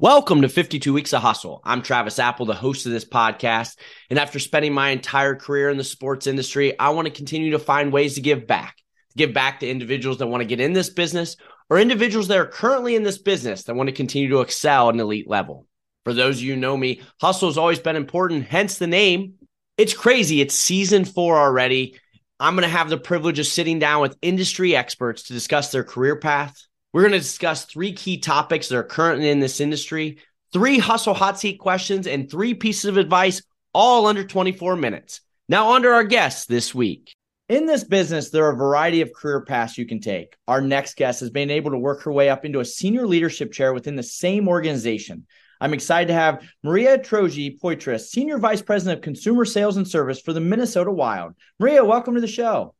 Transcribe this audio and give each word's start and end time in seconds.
Welcome 0.00 0.42
to 0.42 0.48
52 0.48 0.92
Weeks 0.92 1.12
of 1.12 1.22
Hustle. 1.22 1.60
I'm 1.64 1.82
Travis 1.82 2.20
Apple, 2.20 2.46
the 2.46 2.54
host 2.54 2.86
of 2.86 2.92
this 2.92 3.04
podcast. 3.04 3.76
And 4.10 4.16
after 4.16 4.38
spending 4.38 4.72
my 4.72 4.90
entire 4.90 5.34
career 5.34 5.70
in 5.70 5.76
the 5.76 5.82
sports 5.82 6.28
industry, 6.28 6.78
I 6.78 6.90
want 6.90 7.06
to 7.06 7.12
continue 7.12 7.50
to 7.50 7.58
find 7.58 7.92
ways 7.92 8.14
to 8.14 8.20
give 8.20 8.46
back, 8.46 8.76
to 8.76 9.16
give 9.16 9.34
back 9.34 9.58
to 9.58 9.68
individuals 9.68 10.18
that 10.18 10.28
want 10.28 10.42
to 10.42 10.46
get 10.46 10.60
in 10.60 10.72
this 10.72 10.88
business 10.88 11.36
or 11.68 11.80
individuals 11.80 12.28
that 12.28 12.38
are 12.38 12.46
currently 12.46 12.94
in 12.94 13.02
this 13.02 13.18
business 13.18 13.64
that 13.64 13.74
want 13.74 13.88
to 13.88 13.92
continue 13.92 14.28
to 14.28 14.40
excel 14.40 14.88
at 14.88 14.94
an 14.94 15.00
elite 15.00 15.28
level. 15.28 15.66
For 16.04 16.14
those 16.14 16.36
of 16.36 16.44
you 16.44 16.54
who 16.54 16.60
know 16.60 16.76
me, 16.76 17.00
hustle 17.20 17.48
has 17.48 17.58
always 17.58 17.80
been 17.80 17.96
important, 17.96 18.44
hence 18.44 18.78
the 18.78 18.86
name. 18.86 19.34
It's 19.78 19.94
crazy. 19.94 20.40
It's 20.40 20.54
season 20.54 21.06
four 21.06 21.36
already. 21.36 21.98
I'm 22.38 22.54
going 22.54 22.62
to 22.62 22.68
have 22.68 22.88
the 22.88 22.98
privilege 22.98 23.40
of 23.40 23.48
sitting 23.48 23.80
down 23.80 24.02
with 24.02 24.16
industry 24.22 24.76
experts 24.76 25.24
to 25.24 25.32
discuss 25.32 25.72
their 25.72 25.82
career 25.82 26.14
path, 26.14 26.67
we're 26.92 27.02
going 27.02 27.12
to 27.12 27.18
discuss 27.18 27.64
three 27.64 27.92
key 27.92 28.18
topics 28.18 28.68
that 28.68 28.76
are 28.78 28.82
currently 28.82 29.30
in 29.30 29.40
this 29.40 29.60
industry, 29.60 30.18
three 30.52 30.78
hustle 30.78 31.14
hot 31.14 31.38
seat 31.38 31.58
questions, 31.58 32.06
and 32.06 32.30
three 32.30 32.54
pieces 32.54 32.86
of 32.86 32.96
advice, 32.96 33.42
all 33.74 34.06
under 34.06 34.24
24 34.24 34.76
minutes. 34.76 35.20
Now, 35.48 35.72
under 35.74 35.92
our 35.92 36.04
guests 36.04 36.46
this 36.46 36.74
week. 36.74 37.14
In 37.48 37.64
this 37.64 37.84
business, 37.84 38.28
there 38.28 38.44
are 38.44 38.52
a 38.52 38.56
variety 38.56 39.00
of 39.00 39.12
career 39.14 39.42
paths 39.42 39.78
you 39.78 39.86
can 39.86 40.00
take. 40.00 40.36
Our 40.46 40.60
next 40.60 40.96
guest 40.96 41.20
has 41.20 41.30
been 41.30 41.50
able 41.50 41.70
to 41.70 41.78
work 41.78 42.02
her 42.02 42.12
way 42.12 42.28
up 42.28 42.44
into 42.44 42.60
a 42.60 42.64
senior 42.64 43.06
leadership 43.06 43.52
chair 43.52 43.72
within 43.72 43.96
the 43.96 44.02
same 44.02 44.48
organization. 44.48 45.26
I'm 45.60 45.72
excited 45.72 46.08
to 46.08 46.14
have 46.14 46.46
Maria 46.62 46.98
Troje 46.98 47.58
Poitras, 47.58 48.08
Senior 48.08 48.38
Vice 48.38 48.62
President 48.62 48.98
of 48.98 49.02
Consumer 49.02 49.44
Sales 49.44 49.76
and 49.76 49.88
Service 49.88 50.20
for 50.20 50.32
the 50.32 50.40
Minnesota 50.40 50.92
Wild. 50.92 51.34
Maria, 51.58 51.84
welcome 51.84 52.14
to 52.14 52.20
the 52.20 52.26
show. 52.26 52.74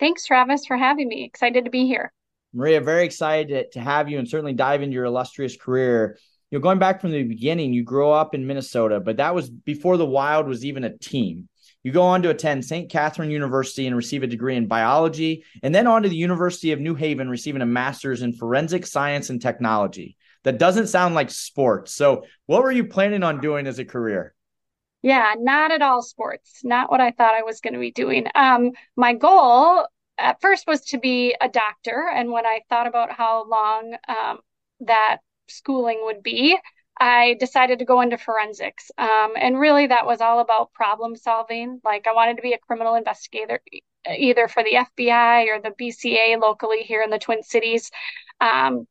Thanks, 0.00 0.24
Travis, 0.24 0.64
for 0.66 0.76
having 0.76 1.08
me. 1.08 1.24
Excited 1.24 1.64
to 1.64 1.70
be 1.70 1.86
here. 1.86 2.12
Maria, 2.52 2.80
very 2.80 3.04
excited 3.04 3.72
to 3.72 3.80
have 3.80 4.08
you 4.08 4.18
and 4.18 4.28
certainly 4.28 4.52
dive 4.54 4.82
into 4.82 4.94
your 4.94 5.04
illustrious 5.04 5.56
career. 5.56 6.18
You 6.50 6.58
know, 6.58 6.62
going 6.62 6.78
back 6.78 7.00
from 7.00 7.10
the 7.10 7.22
beginning, 7.24 7.72
you 7.72 7.84
grow 7.84 8.10
up 8.12 8.34
in 8.34 8.46
Minnesota, 8.46 9.00
but 9.00 9.18
that 9.18 9.34
was 9.34 9.50
before 9.50 9.96
the 9.96 10.06
Wild 10.06 10.48
was 10.48 10.64
even 10.64 10.84
a 10.84 10.96
team. 10.96 11.48
You 11.84 11.92
go 11.92 12.02
on 12.02 12.22
to 12.22 12.30
attend 12.30 12.64
St. 12.64 12.90
Catherine 12.90 13.30
University 13.30 13.86
and 13.86 13.94
receive 13.94 14.22
a 14.22 14.26
degree 14.26 14.56
in 14.56 14.66
biology, 14.66 15.44
and 15.62 15.74
then 15.74 15.86
on 15.86 16.02
to 16.02 16.08
the 16.08 16.16
University 16.16 16.72
of 16.72 16.80
New 16.80 16.94
Haven, 16.94 17.28
receiving 17.28 17.62
a 17.62 17.66
master's 17.66 18.22
in 18.22 18.32
forensic 18.32 18.86
science 18.86 19.30
and 19.30 19.40
technology. 19.40 20.16
That 20.44 20.58
doesn't 20.58 20.88
sound 20.88 21.14
like 21.14 21.30
sports. 21.30 21.94
So, 21.94 22.24
what 22.46 22.62
were 22.62 22.72
you 22.72 22.84
planning 22.84 23.22
on 23.22 23.40
doing 23.40 23.66
as 23.66 23.78
a 23.78 23.84
career? 23.84 24.34
Yeah, 25.02 25.34
not 25.38 25.70
at 25.70 25.82
all 25.82 26.02
sports. 26.02 26.60
Not 26.64 26.90
what 26.90 27.00
I 27.00 27.12
thought 27.12 27.34
I 27.34 27.42
was 27.42 27.60
going 27.60 27.74
to 27.74 27.80
be 27.80 27.92
doing. 27.92 28.26
Um, 28.34 28.72
my 28.96 29.14
goal 29.14 29.86
at 30.18 30.40
first 30.40 30.66
was 30.66 30.82
to 30.86 30.98
be 30.98 31.34
a 31.40 31.48
doctor. 31.48 32.08
And 32.12 32.30
when 32.30 32.46
I 32.46 32.60
thought 32.68 32.86
about 32.86 33.12
how 33.12 33.46
long 33.48 33.96
um, 34.08 34.38
that 34.80 35.18
schooling 35.48 36.00
would 36.04 36.22
be, 36.22 36.58
I 37.00 37.36
decided 37.38 37.78
to 37.78 37.84
go 37.84 38.00
into 38.00 38.18
forensics. 38.18 38.90
Um, 38.98 39.32
and 39.36 39.58
really, 39.58 39.86
that 39.86 40.06
was 40.06 40.20
all 40.20 40.40
about 40.40 40.72
problem 40.72 41.16
solving. 41.16 41.80
Like, 41.84 42.06
I 42.06 42.12
wanted 42.12 42.36
to 42.36 42.42
be 42.42 42.54
a 42.54 42.58
criminal 42.58 42.96
investigator, 42.96 43.60
either 44.08 44.48
for 44.48 44.64
the 44.64 44.86
FBI 44.98 45.46
or 45.48 45.60
the 45.60 45.70
BCA 45.70 46.40
locally 46.40 46.82
here 46.82 47.02
in 47.02 47.10
the 47.10 47.18
Twin 47.18 47.42
Cities. 47.42 47.90
Um, 48.40 48.86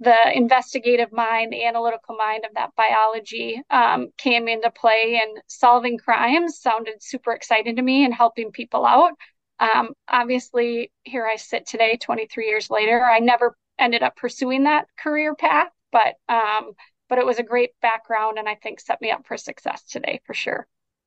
the 0.00 0.36
investigative 0.36 1.12
mind, 1.12 1.52
the 1.52 1.64
analytical 1.64 2.16
mind 2.16 2.44
of 2.44 2.54
that 2.54 2.74
biology 2.76 3.62
um, 3.70 4.08
came 4.18 4.48
into 4.48 4.70
play, 4.70 5.20
and 5.22 5.40
solving 5.46 5.98
crimes 5.98 6.58
sounded 6.60 7.00
super 7.00 7.32
exciting 7.32 7.76
to 7.76 7.82
me 7.82 8.04
and 8.04 8.12
helping 8.12 8.50
people 8.50 8.84
out. 8.84 9.12
Um, 9.58 9.90
obviously, 10.08 10.92
here 11.02 11.26
I 11.26 11.36
sit 11.36 11.66
today, 11.66 11.96
23 11.96 12.46
years 12.46 12.70
later. 12.70 13.04
I 13.04 13.20
never 13.20 13.56
ended 13.78 14.02
up 14.02 14.16
pursuing 14.16 14.64
that 14.64 14.86
career 14.96 15.34
path, 15.34 15.68
but 15.92 16.14
um, 16.28 16.72
but 17.08 17.18
it 17.18 17.26
was 17.26 17.38
a 17.38 17.44
great 17.44 17.70
background, 17.80 18.38
and 18.38 18.48
I 18.48 18.54
think 18.56 18.80
set 18.80 19.00
me 19.00 19.10
up 19.10 19.26
for 19.26 19.36
success 19.36 19.82
today 19.84 20.20
for 20.26 20.34
sure. 20.34 20.66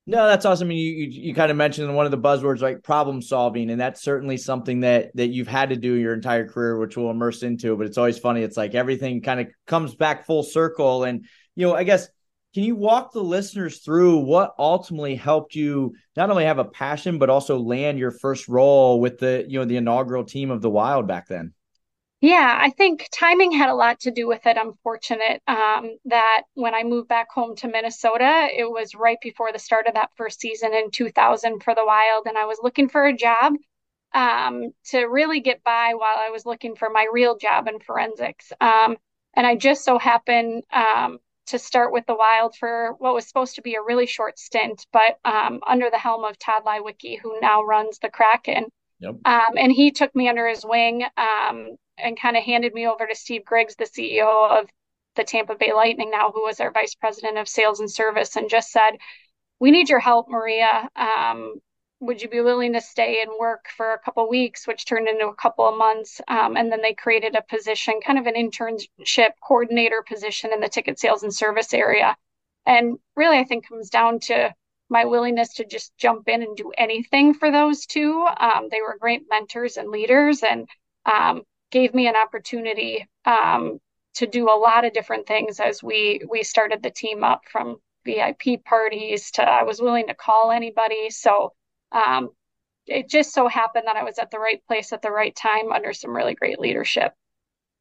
No, 0.09 0.25
that's 0.25 0.45
awesome. 0.45 0.67
I 0.67 0.69
mean, 0.69 0.77
you, 0.77 1.05
you, 1.05 1.21
you 1.23 1.33
kind 1.35 1.51
of 1.51 1.57
mentioned 1.57 1.93
one 1.93 2.05
of 2.05 2.11
the 2.11 2.17
buzzwords 2.17 2.61
like 2.61 2.81
problem 2.81 3.21
solving, 3.21 3.69
and 3.69 3.79
that's 3.79 4.01
certainly 4.01 4.37
something 4.37 4.79
that 4.79 5.13
that 5.15 5.27
you've 5.27 5.49
had 5.49 5.69
to 5.69 5.75
do 5.75 5.93
your 5.95 6.13
entire 6.13 6.47
career, 6.47 6.77
which 6.77 6.95
we'll 6.95 7.11
immerse 7.11 7.43
into. 7.43 7.75
But 7.75 7.87
it's 7.87 7.97
always 7.97 8.17
funny. 8.17 8.41
It's 8.41 8.55
like 8.55 8.73
everything 8.73 9.21
kind 9.21 9.41
of 9.41 9.47
comes 9.65 9.95
back 9.95 10.25
full 10.25 10.43
circle, 10.43 11.03
and 11.03 11.25
you 11.55 11.67
know, 11.67 11.75
I 11.75 11.83
guess 11.83 12.07
can 12.57 12.63
you 12.63 12.75
walk 12.75 13.11
the 13.11 13.23
listeners 13.23 13.77
through 13.81 14.17
what 14.17 14.55
ultimately 14.57 15.13
helped 15.13 15.53
you 15.53 15.93
not 16.15 16.31
only 16.31 16.43
have 16.43 16.57
a 16.57 16.65
passion 16.65 17.19
but 17.19 17.29
also 17.29 17.59
land 17.59 17.99
your 17.99 18.09
first 18.09 18.47
role 18.47 18.99
with 18.99 19.19
the 19.19 19.45
you 19.47 19.59
know 19.59 19.65
the 19.65 19.77
inaugural 19.77 20.23
team 20.23 20.49
of 20.49 20.63
the 20.63 20.69
Wild 20.71 21.07
back 21.07 21.27
then? 21.27 21.53
Yeah, 22.19 22.57
I 22.59 22.71
think 22.71 23.09
timing 23.13 23.51
had 23.51 23.69
a 23.69 23.75
lot 23.75 23.99
to 23.99 24.11
do 24.11 24.27
with 24.27 24.47
it. 24.47 24.57
I'm 24.57 24.73
fortunate 24.81 25.43
um, 25.45 25.97
that 26.05 26.45
when 26.55 26.73
I 26.73 26.81
moved 26.81 27.07
back 27.07 27.29
home 27.29 27.55
to 27.57 27.67
Minnesota, 27.67 28.47
it 28.51 28.67
was 28.67 28.95
right 28.95 29.19
before 29.21 29.51
the 29.53 29.59
start 29.59 29.85
of 29.85 29.93
that 29.93 30.09
first 30.15 30.39
season 30.39 30.73
in 30.73 30.89
2000 30.89 31.61
for 31.61 31.75
the 31.75 31.85
Wild, 31.85 32.25
and 32.25 32.39
I 32.39 32.45
was 32.45 32.57
looking 32.63 32.89
for 32.89 33.05
a 33.05 33.15
job 33.15 33.53
um, 34.15 34.71
to 34.85 35.01
really 35.03 35.41
get 35.41 35.63
by 35.63 35.93
while 35.93 36.17
I 36.17 36.31
was 36.31 36.43
looking 36.43 36.75
for 36.75 36.89
my 36.89 37.05
real 37.13 37.37
job 37.37 37.67
in 37.67 37.79
forensics. 37.81 38.51
Um, 38.59 38.97
and 39.35 39.45
I 39.45 39.55
just 39.55 39.85
so 39.85 39.99
happened 39.99 40.63
um, 40.73 41.19
to 41.47 41.59
start 41.59 41.91
with 41.91 42.05
the 42.05 42.15
Wild 42.15 42.55
for 42.55 42.95
what 42.99 43.13
was 43.13 43.27
supposed 43.27 43.55
to 43.55 43.61
be 43.61 43.75
a 43.75 43.81
really 43.81 44.05
short 44.05 44.37
stint, 44.37 44.85
but 44.91 45.19
um, 45.25 45.59
under 45.65 45.89
the 45.89 45.97
helm 45.97 46.23
of 46.23 46.37
Tod 46.37 46.63
Leiweke, 46.65 47.19
who 47.21 47.39
now 47.39 47.63
runs 47.63 47.99
the 47.99 48.09
Kraken. 48.09 48.65
Yep. 48.99 49.15
Um, 49.25 49.57
and 49.57 49.71
he 49.71 49.91
took 49.91 50.15
me 50.15 50.27
under 50.27 50.47
his 50.47 50.65
wing 50.65 51.03
um, 51.17 51.75
and 51.97 52.19
kind 52.19 52.35
of 52.35 52.43
handed 52.43 52.73
me 52.73 52.87
over 52.87 53.05
to 53.05 53.15
Steve 53.15 53.45
Griggs, 53.45 53.75
the 53.75 53.85
CEO 53.85 54.59
of 54.59 54.69
the 55.15 55.23
Tampa 55.23 55.55
Bay 55.55 55.73
Lightning 55.73 56.11
now, 56.11 56.31
who 56.31 56.43
was 56.43 56.59
our 56.59 56.71
vice 56.71 56.95
president 56.95 57.37
of 57.37 57.47
sales 57.47 57.79
and 57.79 57.89
service, 57.89 58.35
and 58.35 58.49
just 58.49 58.71
said, 58.71 58.91
"We 59.59 59.71
need 59.71 59.89
your 59.89 59.99
help, 59.99 60.29
Maria. 60.29 60.89
Um, 60.95 61.55
would 61.99 62.21
you 62.21 62.29
be 62.29 62.41
willing 62.41 62.73
to 62.73 62.81
stay 62.81 63.21
and 63.21 63.31
work 63.39 63.65
for 63.75 63.93
a 63.93 63.99
couple 63.99 64.29
weeks 64.29 64.67
which 64.67 64.85
turned 64.85 65.07
into 65.07 65.27
a 65.27 65.35
couple 65.35 65.67
of 65.67 65.77
months 65.77 66.21
um, 66.27 66.55
and 66.55 66.71
then 66.71 66.81
they 66.81 66.93
created 66.93 67.35
a 67.35 67.41
position 67.41 67.99
kind 68.05 68.19
of 68.19 68.27
an 68.27 68.35
internship 68.35 69.31
coordinator 69.45 70.03
position 70.07 70.53
in 70.53 70.59
the 70.59 70.69
ticket 70.69 70.99
sales 70.99 71.23
and 71.23 71.33
service 71.33 71.73
area. 71.73 72.15
And 72.65 72.99
really 73.15 73.39
i 73.39 73.43
think 73.43 73.67
comes 73.67 73.89
down 73.89 74.19
to 74.21 74.53
my 74.89 75.05
willingness 75.05 75.55
to 75.55 75.65
just 75.65 75.97
jump 75.97 76.27
in 76.29 76.41
and 76.41 76.55
do 76.55 76.71
anything 76.77 77.33
for 77.33 77.51
those 77.51 77.85
two. 77.85 78.25
Um, 78.39 78.69
they 78.71 78.81
were 78.81 78.97
great 78.99 79.23
mentors 79.29 79.77
and 79.77 79.89
leaders 79.89 80.43
and 80.43 80.67
um, 81.05 81.43
gave 81.71 81.93
me 81.93 82.07
an 82.07 82.15
opportunity 82.15 83.07
um, 83.25 83.79
to 84.15 84.27
do 84.27 84.49
a 84.49 84.57
lot 84.57 84.85
of 84.85 84.93
different 84.93 85.27
things 85.27 85.59
as 85.59 85.83
we 85.83 86.21
we 86.29 86.43
started 86.43 86.81
the 86.81 86.89
team 86.89 87.23
up 87.23 87.41
from 87.51 87.77
vip 88.05 88.63
parties 88.63 89.31
to 89.31 89.43
i 89.43 89.63
was 89.63 89.81
willing 89.81 90.07
to 90.07 90.13
call 90.13 90.51
anybody. 90.51 91.09
So 91.09 91.53
um, 91.91 92.29
it 92.85 93.09
just 93.09 93.33
so 93.33 93.47
happened 93.47 93.85
that 93.87 93.95
I 93.95 94.03
was 94.03 94.17
at 94.17 94.31
the 94.31 94.39
right 94.39 94.61
place 94.67 94.93
at 94.93 95.01
the 95.01 95.11
right 95.11 95.35
time 95.35 95.71
under 95.71 95.93
some 95.93 96.15
really 96.15 96.35
great 96.35 96.59
leadership. 96.59 97.13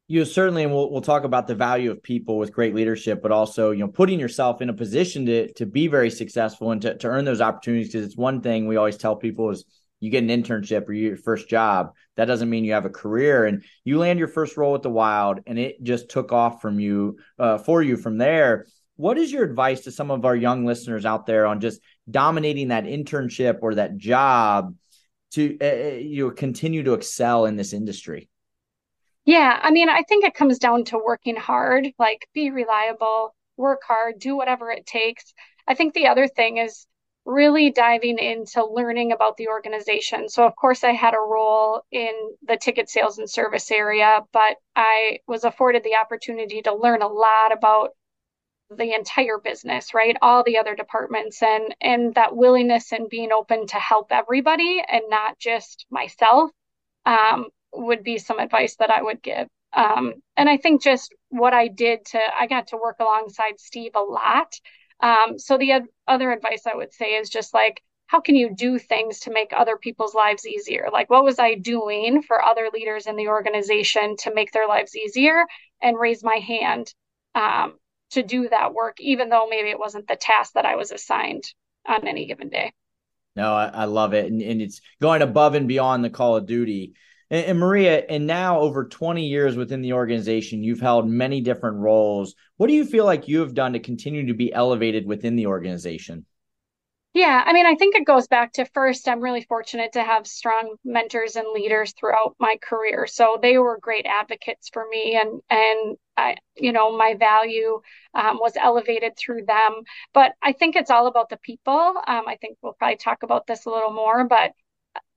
You 0.08 0.24
certainly, 0.24 0.62
and 0.62 0.72
we'll 0.72 0.90
we'll 0.90 1.00
talk 1.00 1.24
about 1.24 1.48
the 1.48 1.54
value 1.56 1.90
of 1.90 2.02
people 2.02 2.38
with 2.38 2.52
great 2.52 2.74
leadership, 2.74 3.20
but 3.22 3.32
also 3.32 3.72
you 3.72 3.80
know 3.80 3.88
putting 3.88 4.20
yourself 4.20 4.62
in 4.62 4.68
a 4.68 4.74
position 4.74 5.26
to 5.26 5.52
to 5.54 5.66
be 5.66 5.88
very 5.88 6.10
successful 6.10 6.70
and 6.70 6.80
to 6.82 6.96
to 6.98 7.08
earn 7.08 7.24
those 7.24 7.40
opportunities. 7.40 7.88
Because 7.88 8.06
it's 8.06 8.16
one 8.16 8.40
thing 8.40 8.66
we 8.66 8.76
always 8.76 8.96
tell 8.96 9.16
people 9.16 9.50
is 9.50 9.64
you 10.00 10.10
get 10.10 10.22
an 10.22 10.28
internship 10.28 10.88
or 10.88 10.92
your 10.92 11.16
first 11.16 11.48
job. 11.48 11.92
That 12.16 12.26
doesn't 12.26 12.50
mean 12.50 12.64
you 12.64 12.74
have 12.74 12.84
a 12.84 12.90
career. 12.90 13.46
And 13.46 13.64
you 13.84 13.98
land 13.98 14.18
your 14.18 14.28
first 14.28 14.56
role 14.56 14.72
with 14.72 14.82
the 14.82 14.90
Wild, 14.90 15.40
and 15.46 15.58
it 15.58 15.82
just 15.82 16.08
took 16.08 16.32
off 16.32 16.60
from 16.60 16.78
you 16.78 17.18
uh, 17.38 17.58
for 17.58 17.82
you 17.82 17.96
from 17.96 18.18
there. 18.18 18.66
What 18.96 19.18
is 19.18 19.30
your 19.30 19.44
advice 19.44 19.82
to 19.82 19.92
some 19.92 20.10
of 20.10 20.24
our 20.24 20.34
young 20.34 20.64
listeners 20.64 21.04
out 21.04 21.26
there 21.26 21.46
on 21.46 21.60
just 21.60 21.80
dominating 22.10 22.68
that 22.68 22.84
internship 22.84 23.58
or 23.62 23.74
that 23.74 23.96
job 23.96 24.74
to 25.32 25.58
uh, 25.60 25.96
you 25.96 26.26
know, 26.26 26.30
continue 26.30 26.82
to 26.82 26.94
excel 26.94 27.46
in 27.46 27.56
this 27.56 27.72
industry? 27.72 28.28
Yeah, 29.24 29.58
I 29.60 29.70
mean, 29.70 29.88
I 29.88 30.02
think 30.02 30.24
it 30.24 30.34
comes 30.34 30.58
down 30.58 30.84
to 30.84 30.98
working 30.98 31.36
hard, 31.36 31.88
like 31.98 32.28
be 32.32 32.50
reliable, 32.50 33.34
work 33.56 33.82
hard, 33.86 34.18
do 34.18 34.36
whatever 34.36 34.70
it 34.70 34.86
takes. 34.86 35.34
I 35.66 35.74
think 35.74 35.94
the 35.94 36.06
other 36.06 36.28
thing 36.28 36.58
is 36.58 36.86
really 37.24 37.72
diving 37.72 38.18
into 38.18 38.64
learning 38.64 39.10
about 39.10 39.36
the 39.36 39.48
organization. 39.48 40.28
So, 40.28 40.46
of 40.46 40.54
course, 40.54 40.84
I 40.84 40.92
had 40.92 41.12
a 41.12 41.18
role 41.18 41.82
in 41.90 42.12
the 42.46 42.56
ticket 42.56 42.88
sales 42.88 43.18
and 43.18 43.28
service 43.28 43.70
area, 43.72 44.20
but 44.32 44.56
I 44.76 45.18
was 45.26 45.42
afforded 45.42 45.82
the 45.82 45.96
opportunity 45.96 46.62
to 46.62 46.74
learn 46.74 47.02
a 47.02 47.08
lot 47.08 47.52
about 47.52 47.90
the 48.70 48.94
entire 48.94 49.38
business 49.38 49.94
right? 49.94 50.16
All 50.22 50.42
the 50.42 50.58
other 50.58 50.74
departments 50.74 51.42
and 51.42 51.74
and 51.80 52.14
that 52.14 52.36
willingness 52.36 52.92
and 52.92 53.08
being 53.08 53.32
open 53.32 53.66
to 53.68 53.76
help 53.76 54.08
everybody 54.10 54.82
and 54.86 55.02
not 55.08 55.38
just 55.38 55.86
myself 55.90 56.50
um, 57.04 57.46
would 57.72 58.02
be 58.02 58.18
some 58.18 58.38
advice 58.38 58.76
that 58.76 58.90
i 58.90 59.02
would 59.02 59.22
give. 59.22 59.48
Um, 59.72 60.14
and 60.36 60.48
i 60.48 60.56
think 60.56 60.82
just 60.82 61.14
what 61.28 61.54
i 61.54 61.68
did 61.68 62.04
to 62.06 62.20
i 62.38 62.46
got 62.46 62.68
to 62.68 62.76
work 62.76 62.96
alongside 63.00 63.60
steve 63.60 63.92
a 63.94 64.00
lot. 64.00 64.54
Um, 65.00 65.38
so 65.38 65.58
the 65.58 65.72
ad- 65.72 65.88
other 66.08 66.32
advice 66.32 66.62
i 66.66 66.74
would 66.74 66.92
say 66.92 67.14
is 67.16 67.28
just 67.30 67.54
like 67.54 67.82
how 68.06 68.20
can 68.20 68.36
you 68.36 68.54
do 68.54 68.78
things 68.78 69.20
to 69.20 69.32
make 69.32 69.52
other 69.52 69.76
people's 69.76 70.14
lives 70.14 70.46
easier? 70.46 70.88
Like 70.92 71.10
what 71.10 71.24
was 71.24 71.38
i 71.38 71.54
doing 71.54 72.22
for 72.22 72.42
other 72.42 72.70
leaders 72.72 73.06
in 73.06 73.16
the 73.16 73.28
organization 73.28 74.16
to 74.18 74.34
make 74.34 74.52
their 74.52 74.68
lives 74.68 74.96
easier 74.96 75.44
and 75.82 75.98
raise 75.98 76.22
my 76.22 76.36
hand? 76.36 76.94
Um, 77.34 77.74
to 78.16 78.22
do 78.22 78.48
that 78.48 78.74
work, 78.74 78.96
even 79.00 79.28
though 79.28 79.46
maybe 79.48 79.70
it 79.70 79.78
wasn't 79.78 80.08
the 80.08 80.16
task 80.16 80.54
that 80.54 80.66
I 80.66 80.76
was 80.76 80.90
assigned 80.90 81.44
on 81.86 82.06
any 82.06 82.26
given 82.26 82.48
day. 82.48 82.72
No, 83.36 83.52
I, 83.52 83.66
I 83.66 83.84
love 83.84 84.14
it. 84.14 84.26
And, 84.26 84.40
and, 84.42 84.62
it's 84.62 84.80
going 85.00 85.22
above 85.22 85.54
and 85.54 85.68
beyond 85.68 86.02
the 86.02 86.10
call 86.10 86.36
of 86.36 86.46
duty. 86.46 86.94
And, 87.30 87.44
and, 87.44 87.58
Maria, 87.58 87.98
and 87.98 88.26
now 88.26 88.60
over 88.60 88.86
20 88.86 89.26
years 89.26 89.56
within 89.56 89.82
the 89.82 89.92
organization, 89.92 90.64
you've 90.64 90.80
held 90.80 91.06
many 91.06 91.42
different 91.42 91.76
roles. 91.76 92.34
What 92.56 92.68
do 92.68 92.72
you 92.72 92.86
feel 92.86 93.04
like 93.04 93.28
you 93.28 93.40
have 93.40 93.54
done 93.54 93.74
to 93.74 93.80
continue 93.80 94.26
to 94.28 94.34
be 94.34 94.52
elevated 94.52 95.06
within 95.06 95.36
the 95.36 95.46
organization? 95.46 96.24
Yeah, 97.16 97.42
I 97.46 97.54
mean, 97.54 97.64
I 97.64 97.76
think 97.76 97.94
it 97.94 98.04
goes 98.04 98.26
back 98.28 98.52
to 98.54 98.66
first, 98.66 99.08
I'm 99.08 99.20
really 99.22 99.40
fortunate 99.40 99.92
to 99.94 100.02
have 100.04 100.26
strong 100.26 100.76
mentors 100.84 101.34
and 101.36 101.48
leaders 101.54 101.94
throughout 101.94 102.36
my 102.38 102.56
career. 102.60 103.06
So 103.06 103.38
they 103.40 103.56
were 103.56 103.78
great 103.80 104.04
advocates 104.04 104.68
for 104.70 104.84
me, 104.90 105.16
and 105.18 105.40
and 105.48 105.96
I, 106.18 106.36
you 106.56 106.72
know, 106.72 106.94
my 106.94 107.14
value 107.14 107.80
um, 108.12 108.38
was 108.38 108.52
elevated 108.58 109.14
through 109.16 109.46
them. 109.46 109.82
But 110.12 110.32
I 110.42 110.52
think 110.52 110.76
it's 110.76 110.90
all 110.90 111.06
about 111.06 111.30
the 111.30 111.38
people. 111.38 111.72
Um, 112.06 112.28
I 112.28 112.36
think 112.38 112.58
we'll 112.60 112.74
probably 112.74 112.96
talk 112.98 113.22
about 113.22 113.46
this 113.46 113.64
a 113.64 113.70
little 113.70 113.92
more, 113.92 114.24
but 114.28 114.52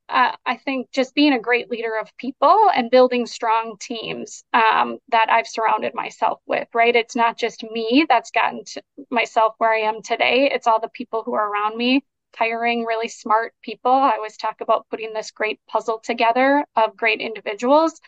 uh, 0.10 0.36
I 0.46 0.58
think 0.58 0.92
just 0.92 1.14
being 1.16 1.34
a 1.34 1.40
great 1.40 1.70
leader 1.70 1.98
of 2.00 2.16
people 2.18 2.70
and 2.76 2.92
building 2.92 3.26
strong 3.26 3.78
teams 3.80 4.44
um, 4.54 4.98
that 5.10 5.28
I've 5.30 5.48
surrounded 5.48 5.94
myself 5.94 6.42
with, 6.48 6.68
right? 6.74 6.96
It's 6.96 7.16
not 7.16 7.38
just 7.38 7.64
me 7.64 8.06
that's 8.10 8.32
gotten 8.32 8.64
myself 9.10 9.56
where 9.58 9.74
I 9.74 9.82
am 9.82 10.02
today, 10.02 10.50
it's 10.52 10.68
all 10.68 10.80
the 10.80 10.90
people 10.90 11.24
who 11.24 11.34
are 11.34 11.52
around 11.52 11.78
me, 11.78 12.04
hiring 12.36 12.86
really 12.86 13.08
smart 13.08 13.54
people. 13.62 13.92
I 13.92 14.14
always 14.14 14.38
talk 14.38 14.62
about 14.62 14.88
putting 14.90 15.14
this 15.14 15.32
great 15.32 15.60
puzzle 15.68 16.00
together 16.00 16.66
of 16.76 16.98
great 16.98 17.22
individuals. 17.22 18.00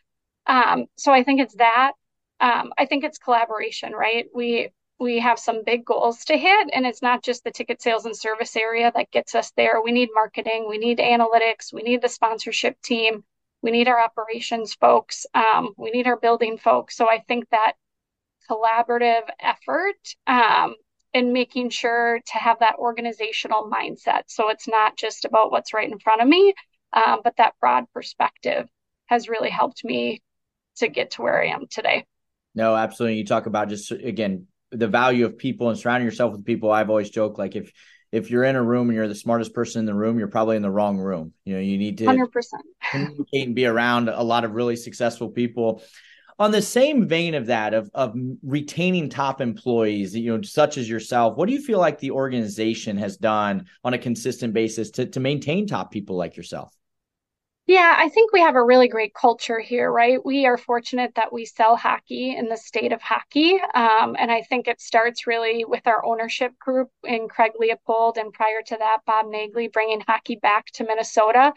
Um, 0.47 0.85
so 0.97 1.11
I 1.13 1.23
think 1.23 1.39
it's 1.41 1.55
that. 1.55 1.93
Um, 2.39 2.73
I 2.77 2.85
think 2.87 3.03
it's 3.03 3.19
collaboration, 3.19 3.93
right? 3.93 4.25
We 4.33 4.71
we 5.01 5.17
have 5.17 5.39
some 5.39 5.63
big 5.65 5.83
goals 5.83 6.23
to 6.25 6.37
hit 6.37 6.69
and 6.73 6.85
it's 6.85 7.01
not 7.01 7.23
just 7.23 7.43
the 7.43 7.49
ticket 7.49 7.81
sales 7.81 8.05
and 8.05 8.15
service 8.15 8.55
area 8.55 8.91
that 8.93 9.09
gets 9.09 9.33
us 9.33 9.51
there. 9.57 9.81
We 9.83 9.91
need 9.91 10.09
marketing 10.13 10.67
we 10.69 10.77
need 10.77 10.99
analytics 10.99 11.73
we 11.73 11.81
need 11.81 12.01
the 12.01 12.09
sponsorship 12.09 12.79
team 12.81 13.23
we 13.63 13.71
need 13.71 13.87
our 13.87 13.99
operations 13.99 14.75
folks 14.75 15.25
um, 15.33 15.73
we 15.75 15.89
need 15.89 16.05
our 16.05 16.17
building 16.17 16.57
folks. 16.57 16.95
So 16.95 17.09
i 17.09 17.19
think 17.27 17.49
that 17.49 17.73
collaborative 18.49 19.27
effort 19.39 19.97
um, 20.27 20.75
and 21.13 21.33
making 21.33 21.69
sure 21.71 22.19
to 22.25 22.37
have 22.37 22.59
that 22.59 22.75
organizational 22.77 23.69
mindset. 23.69 24.23
So 24.27 24.49
it's 24.49 24.67
not 24.67 24.97
just 24.97 25.25
about 25.25 25.51
what's 25.51 25.73
right 25.73 25.91
in 25.91 25.99
front 25.99 26.21
of 26.21 26.27
me 26.27 26.53
um, 26.93 27.21
but 27.23 27.37
that 27.37 27.55
broad 27.59 27.85
perspective 27.93 28.67
has 29.07 29.27
really 29.29 29.49
helped 29.49 29.83
me 29.83 30.21
to 30.75 30.87
get 30.87 31.11
to 31.11 31.23
where 31.23 31.41
i 31.41 31.47
am 31.47 31.65
today. 31.69 32.05
No 32.53 32.75
absolutely. 32.75 33.17
You 33.17 33.25
talk 33.25 33.47
about 33.47 33.69
just 33.69 33.91
again 33.91 34.47
the 34.71 34.87
value 34.87 35.25
of 35.25 35.37
people 35.37 35.69
and 35.69 35.77
surrounding 35.77 36.05
yourself 36.05 36.31
with 36.31 36.45
people. 36.45 36.71
I've 36.71 36.89
always 36.89 37.09
joked 37.09 37.37
like 37.37 37.55
if 37.55 37.71
if 38.11 38.29
you're 38.29 38.43
in 38.43 38.55
a 38.55 38.63
room 38.63 38.89
and 38.89 38.95
you're 38.95 39.07
the 39.07 39.15
smartest 39.15 39.53
person 39.53 39.79
in 39.79 39.85
the 39.85 39.93
room, 39.93 40.19
you're 40.19 40.27
probably 40.27 40.57
in 40.57 40.61
the 40.61 40.71
wrong 40.71 40.97
room. 40.97 41.33
You 41.45 41.55
know, 41.55 41.61
you 41.61 41.77
need 41.77 41.97
to 41.99 42.05
100% 42.05 42.27
communicate 42.91 43.47
and 43.47 43.55
be 43.55 43.65
around 43.65 44.09
a 44.09 44.21
lot 44.21 44.43
of 44.43 44.51
really 44.51 44.75
successful 44.75 45.29
people. 45.29 45.81
On 46.37 46.51
the 46.51 46.61
same 46.61 47.07
vein 47.07 47.35
of 47.35 47.45
that, 47.47 47.73
of 47.73 47.89
of 47.93 48.15
retaining 48.43 49.09
top 49.09 49.41
employees, 49.41 50.15
you 50.15 50.35
know, 50.35 50.41
such 50.41 50.77
as 50.77 50.89
yourself, 50.89 51.37
what 51.37 51.47
do 51.47 51.53
you 51.53 51.61
feel 51.61 51.79
like 51.79 51.99
the 51.99 52.11
organization 52.11 52.97
has 52.97 53.15
done 53.15 53.65
on 53.83 53.93
a 53.93 53.97
consistent 53.97 54.53
basis 54.53 54.89
to 54.91 55.05
to 55.05 55.19
maintain 55.19 55.67
top 55.67 55.91
people 55.91 56.15
like 56.15 56.35
yourself? 56.35 56.73
Yeah, 57.71 57.95
I 57.97 58.09
think 58.09 58.33
we 58.33 58.41
have 58.41 58.55
a 58.55 58.63
really 58.65 58.89
great 58.89 59.13
culture 59.13 59.61
here, 59.61 59.89
right? 59.89 60.19
We 60.25 60.45
are 60.45 60.57
fortunate 60.57 61.15
that 61.15 61.31
we 61.31 61.45
sell 61.45 61.77
hockey 61.77 62.35
in 62.35 62.49
the 62.49 62.57
state 62.57 62.91
of 62.91 63.01
hockey. 63.01 63.61
Um, 63.73 64.17
and 64.19 64.29
I 64.29 64.41
think 64.41 64.67
it 64.67 64.81
starts 64.81 65.25
really 65.25 65.63
with 65.63 65.87
our 65.87 66.05
ownership 66.05 66.51
group 66.59 66.89
in 67.05 67.29
Craig 67.29 67.53
Leipold. 67.57 68.17
And 68.17 68.33
prior 68.33 68.61
to 68.65 68.75
that, 68.77 68.97
Bob 69.05 69.27
Naegele 69.27 69.71
bringing 69.71 70.01
hockey 70.01 70.35
back 70.35 70.65
to 70.73 70.83
Minnesota. 70.83 71.53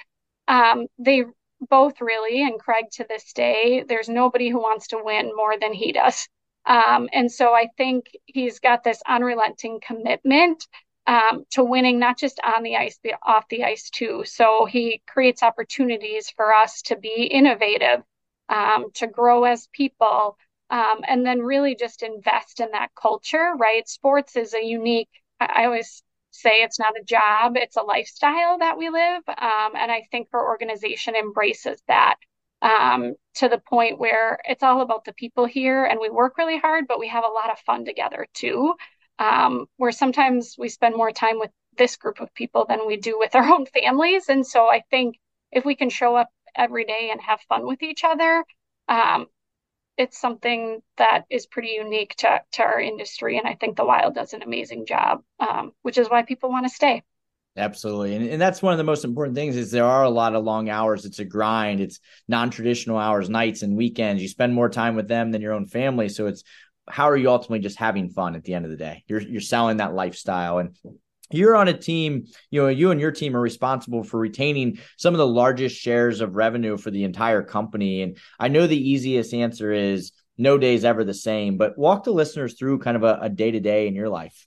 Um, 0.46 0.86
they 1.00 1.24
both 1.68 2.00
really, 2.00 2.44
and 2.44 2.60
Craig 2.60 2.84
to 2.92 3.04
this 3.08 3.32
day, 3.32 3.82
there's 3.88 4.08
nobody 4.08 4.50
who 4.50 4.58
wants 4.58 4.86
to 4.88 5.00
win 5.02 5.32
more 5.34 5.58
than 5.60 5.72
he 5.72 5.90
does. 5.90 6.28
Um, 6.64 7.08
and 7.12 7.28
so 7.32 7.54
I 7.54 7.66
think 7.76 8.04
he's 8.26 8.60
got 8.60 8.84
this 8.84 9.02
unrelenting 9.08 9.80
commitment 9.84 10.64
um, 11.06 11.44
to 11.50 11.64
winning 11.64 11.98
not 11.98 12.18
just 12.18 12.40
on 12.42 12.62
the 12.62 12.76
ice, 12.76 12.98
but 13.02 13.14
off 13.22 13.44
the 13.48 13.64
ice 13.64 13.90
too. 13.90 14.22
So 14.24 14.64
he 14.64 15.02
creates 15.06 15.42
opportunities 15.42 16.30
for 16.30 16.54
us 16.54 16.82
to 16.82 16.96
be 16.96 17.24
innovative, 17.24 18.02
um, 18.48 18.86
to 18.94 19.06
grow 19.06 19.44
as 19.44 19.68
people, 19.72 20.38
um, 20.70 21.00
and 21.06 21.24
then 21.24 21.40
really 21.40 21.76
just 21.76 22.02
invest 22.02 22.60
in 22.60 22.70
that 22.72 22.90
culture, 23.00 23.52
right? 23.58 23.86
Sports 23.86 24.36
is 24.36 24.54
a 24.54 24.64
unique, 24.64 25.10
I 25.38 25.66
always 25.66 26.02
say 26.30 26.62
it's 26.62 26.78
not 26.78 26.98
a 26.98 27.04
job, 27.04 27.56
it's 27.56 27.76
a 27.76 27.82
lifestyle 27.82 28.58
that 28.58 28.78
we 28.78 28.88
live. 28.88 29.22
Um, 29.28 29.72
and 29.76 29.92
I 29.92 30.06
think 30.10 30.28
our 30.32 30.48
organization 30.48 31.14
embraces 31.14 31.82
that. 31.88 32.16
Um, 32.62 33.14
to 33.34 33.50
the 33.50 33.58
point 33.58 33.98
where 33.98 34.38
it's 34.46 34.62
all 34.62 34.80
about 34.80 35.04
the 35.04 35.12
people 35.12 35.44
here 35.44 35.84
and 35.84 36.00
we 36.00 36.08
work 36.08 36.38
really 36.38 36.56
hard, 36.58 36.86
but 36.88 36.98
we 36.98 37.08
have 37.08 37.24
a 37.24 37.28
lot 37.28 37.50
of 37.50 37.58
fun 37.58 37.84
together 37.84 38.26
too 38.32 38.74
um, 39.18 39.66
where 39.76 39.92
sometimes 39.92 40.56
we 40.58 40.68
spend 40.68 40.96
more 40.96 41.12
time 41.12 41.38
with 41.38 41.50
this 41.76 41.96
group 41.96 42.20
of 42.20 42.32
people 42.34 42.66
than 42.68 42.86
we 42.86 42.96
do 42.96 43.18
with 43.18 43.34
our 43.34 43.44
own 43.54 43.66
families. 43.66 44.28
And 44.28 44.46
so 44.46 44.68
I 44.68 44.82
think 44.90 45.16
if 45.52 45.64
we 45.64 45.74
can 45.74 45.90
show 45.90 46.16
up 46.16 46.30
every 46.54 46.84
day 46.84 47.08
and 47.10 47.20
have 47.20 47.40
fun 47.48 47.66
with 47.66 47.82
each 47.82 48.04
other, 48.04 48.44
um, 48.88 49.26
it's 49.96 50.20
something 50.20 50.80
that 50.98 51.24
is 51.30 51.46
pretty 51.46 51.70
unique 51.70 52.14
to, 52.16 52.40
to 52.52 52.62
our 52.62 52.80
industry. 52.80 53.38
And 53.38 53.46
I 53.46 53.54
think 53.54 53.76
the 53.76 53.84
Wild 53.84 54.14
does 54.14 54.32
an 54.32 54.42
amazing 54.42 54.86
job, 54.86 55.22
um, 55.38 55.72
which 55.82 55.98
is 55.98 56.08
why 56.08 56.22
people 56.22 56.50
want 56.50 56.66
to 56.66 56.74
stay. 56.74 57.02
Absolutely. 57.56 58.16
And, 58.16 58.26
and 58.28 58.42
that's 58.42 58.62
one 58.62 58.72
of 58.72 58.78
the 58.78 58.84
most 58.84 59.04
important 59.04 59.36
things 59.36 59.54
is 59.54 59.70
there 59.70 59.84
are 59.84 60.02
a 60.02 60.10
lot 60.10 60.34
of 60.34 60.42
long 60.42 60.68
hours. 60.68 61.04
It's 61.04 61.20
a 61.20 61.24
grind. 61.24 61.80
It's 61.80 62.00
non-traditional 62.26 62.98
hours, 62.98 63.30
nights 63.30 63.62
and 63.62 63.76
weekends. 63.76 64.20
You 64.20 64.28
spend 64.28 64.52
more 64.52 64.68
time 64.68 64.96
with 64.96 65.06
them 65.06 65.30
than 65.30 65.40
your 65.40 65.52
own 65.52 65.66
family. 65.66 66.08
So 66.08 66.26
it's 66.26 66.42
how 66.88 67.08
are 67.08 67.16
you 67.16 67.30
ultimately 67.30 67.60
just 67.60 67.78
having 67.78 68.10
fun 68.10 68.34
at 68.34 68.44
the 68.44 68.54
end 68.54 68.64
of 68.64 68.70
the 68.70 68.76
day? 68.76 69.04
You're 69.06 69.20
you're 69.20 69.40
selling 69.40 69.78
that 69.78 69.94
lifestyle 69.94 70.58
and 70.58 70.76
you're 71.30 71.56
on 71.56 71.68
a 71.68 71.76
team, 71.76 72.26
you 72.50 72.62
know, 72.62 72.68
you 72.68 72.90
and 72.90 73.00
your 73.00 73.10
team 73.10 73.36
are 73.36 73.40
responsible 73.40 74.04
for 74.04 74.20
retaining 74.20 74.78
some 74.96 75.14
of 75.14 75.18
the 75.18 75.26
largest 75.26 75.76
shares 75.76 76.20
of 76.20 76.36
revenue 76.36 76.76
for 76.76 76.90
the 76.90 77.04
entire 77.04 77.42
company. 77.42 78.02
And 78.02 78.18
I 78.38 78.48
know 78.48 78.66
the 78.66 78.90
easiest 78.90 79.32
answer 79.32 79.72
is 79.72 80.12
no 80.36 80.58
day 80.58 80.74
is 80.74 80.84
ever 80.84 81.04
the 81.04 81.14
same, 81.14 81.56
but 81.56 81.78
walk 81.78 82.04
the 82.04 82.12
listeners 82.12 82.54
through 82.58 82.80
kind 82.80 82.96
of 82.96 83.04
a 83.04 83.28
day 83.28 83.50
to 83.50 83.60
day 83.60 83.88
in 83.88 83.94
your 83.94 84.08
life. 84.08 84.46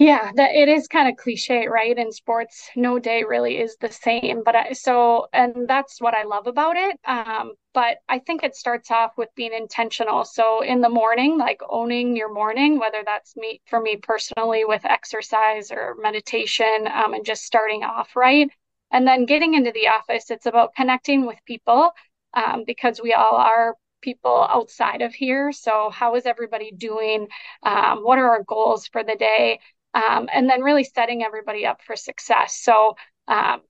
Yeah, 0.00 0.30
that 0.36 0.54
it 0.54 0.68
is 0.68 0.86
kind 0.86 1.08
of 1.08 1.16
cliche, 1.16 1.66
right? 1.66 1.96
In 1.98 2.12
sports, 2.12 2.70
no 2.76 3.00
day 3.00 3.24
really 3.24 3.58
is 3.58 3.76
the 3.80 3.90
same. 3.90 4.44
But 4.44 4.54
I, 4.54 4.72
so, 4.72 5.26
and 5.32 5.66
that's 5.68 6.00
what 6.00 6.14
I 6.14 6.22
love 6.22 6.46
about 6.46 6.76
it. 6.76 7.00
Um, 7.04 7.54
but 7.74 7.98
I 8.08 8.20
think 8.20 8.44
it 8.44 8.54
starts 8.54 8.92
off 8.92 9.12
with 9.16 9.28
being 9.34 9.52
intentional. 9.52 10.24
So 10.24 10.60
in 10.62 10.82
the 10.82 10.88
morning, 10.88 11.36
like 11.36 11.60
owning 11.68 12.14
your 12.16 12.32
morning, 12.32 12.78
whether 12.78 13.02
that's 13.04 13.36
me 13.36 13.60
for 13.66 13.80
me 13.80 13.96
personally 13.96 14.64
with 14.64 14.84
exercise 14.84 15.72
or 15.72 15.96
meditation, 16.00 16.86
um, 16.94 17.12
and 17.12 17.24
just 17.26 17.42
starting 17.42 17.82
off 17.82 18.14
right. 18.14 18.48
And 18.92 19.06
then 19.06 19.26
getting 19.26 19.54
into 19.54 19.72
the 19.72 19.88
office, 19.88 20.30
it's 20.30 20.46
about 20.46 20.76
connecting 20.76 21.26
with 21.26 21.38
people 21.44 21.90
um, 22.34 22.62
because 22.64 23.00
we 23.02 23.14
all 23.14 23.34
are 23.34 23.74
people 24.00 24.46
outside 24.48 25.02
of 25.02 25.12
here. 25.12 25.50
So, 25.50 25.90
how 25.90 26.14
is 26.14 26.24
everybody 26.24 26.70
doing? 26.70 27.26
Um, 27.64 27.98
what 28.04 28.18
are 28.18 28.28
our 28.30 28.44
goals 28.44 28.86
for 28.86 29.02
the 29.02 29.16
day? 29.18 29.58
Um, 29.98 30.28
and 30.32 30.48
then 30.48 30.62
really 30.62 30.84
setting 30.84 31.24
everybody 31.24 31.66
up 31.66 31.82
for 31.82 31.96
success. 31.96 32.56
So 32.56 32.96
um, 33.26 33.62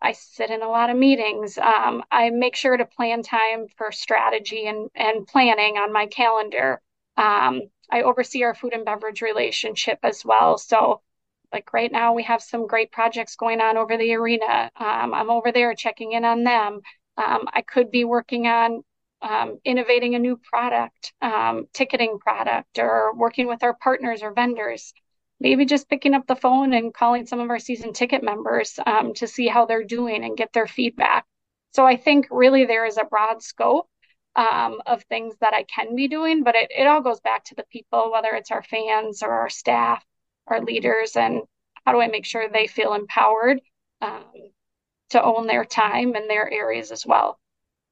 I 0.00 0.12
sit 0.12 0.50
in 0.50 0.62
a 0.62 0.68
lot 0.68 0.90
of 0.90 0.96
meetings. 0.96 1.58
Um, 1.58 2.04
I 2.10 2.30
make 2.30 2.54
sure 2.54 2.76
to 2.76 2.84
plan 2.84 3.22
time 3.22 3.66
for 3.76 3.90
strategy 3.90 4.66
and, 4.66 4.88
and 4.94 5.26
planning 5.26 5.76
on 5.76 5.92
my 5.92 6.06
calendar. 6.06 6.80
Um, 7.16 7.62
I 7.90 8.02
oversee 8.02 8.44
our 8.44 8.54
food 8.54 8.72
and 8.72 8.84
beverage 8.84 9.22
relationship 9.22 9.98
as 10.02 10.24
well. 10.24 10.58
So, 10.58 11.00
like 11.52 11.72
right 11.72 11.90
now, 11.90 12.12
we 12.12 12.22
have 12.24 12.42
some 12.42 12.66
great 12.66 12.92
projects 12.92 13.34
going 13.34 13.60
on 13.60 13.78
over 13.78 13.96
the 13.96 14.14
arena. 14.14 14.70
Um, 14.76 15.14
I'm 15.14 15.30
over 15.30 15.50
there 15.50 15.74
checking 15.74 16.12
in 16.12 16.24
on 16.24 16.44
them. 16.44 16.82
Um, 17.16 17.48
I 17.52 17.62
could 17.62 17.90
be 17.90 18.04
working 18.04 18.46
on 18.46 18.82
um, 19.22 19.58
innovating 19.64 20.14
a 20.14 20.18
new 20.20 20.36
product, 20.36 21.14
um, 21.22 21.66
ticketing 21.72 22.18
product, 22.20 22.78
or 22.78 23.12
working 23.16 23.48
with 23.48 23.64
our 23.64 23.74
partners 23.74 24.22
or 24.22 24.32
vendors 24.32 24.92
maybe 25.40 25.64
just 25.64 25.88
picking 25.88 26.14
up 26.14 26.26
the 26.26 26.36
phone 26.36 26.72
and 26.72 26.92
calling 26.92 27.26
some 27.26 27.40
of 27.40 27.50
our 27.50 27.58
season 27.58 27.92
ticket 27.92 28.22
members 28.22 28.78
um, 28.86 29.14
to 29.14 29.26
see 29.26 29.46
how 29.46 29.66
they're 29.66 29.84
doing 29.84 30.24
and 30.24 30.36
get 30.36 30.52
their 30.52 30.66
feedback. 30.66 31.24
So 31.72 31.86
I 31.86 31.96
think 31.96 32.26
really 32.30 32.64
there 32.64 32.86
is 32.86 32.98
a 32.98 33.04
broad 33.04 33.42
scope 33.42 33.88
um, 34.36 34.80
of 34.86 35.02
things 35.04 35.34
that 35.40 35.54
I 35.54 35.64
can 35.64 35.96
be 35.96 36.08
doing, 36.08 36.42
but 36.42 36.54
it, 36.54 36.70
it 36.76 36.86
all 36.86 37.02
goes 37.02 37.20
back 37.20 37.44
to 37.46 37.54
the 37.54 37.64
people, 37.70 38.10
whether 38.12 38.30
it's 38.30 38.50
our 38.50 38.62
fans 38.62 39.22
or 39.22 39.30
our 39.30 39.48
staff, 39.48 40.04
our 40.46 40.62
leaders, 40.62 41.16
and 41.16 41.42
how 41.84 41.92
do 41.92 42.00
I 42.00 42.08
make 42.08 42.24
sure 42.24 42.48
they 42.48 42.66
feel 42.66 42.94
empowered 42.94 43.60
um, 44.00 44.24
to 45.10 45.22
own 45.22 45.46
their 45.46 45.64
time 45.64 46.14
and 46.14 46.28
their 46.28 46.50
areas 46.52 46.90
as 46.90 47.06
well. 47.06 47.38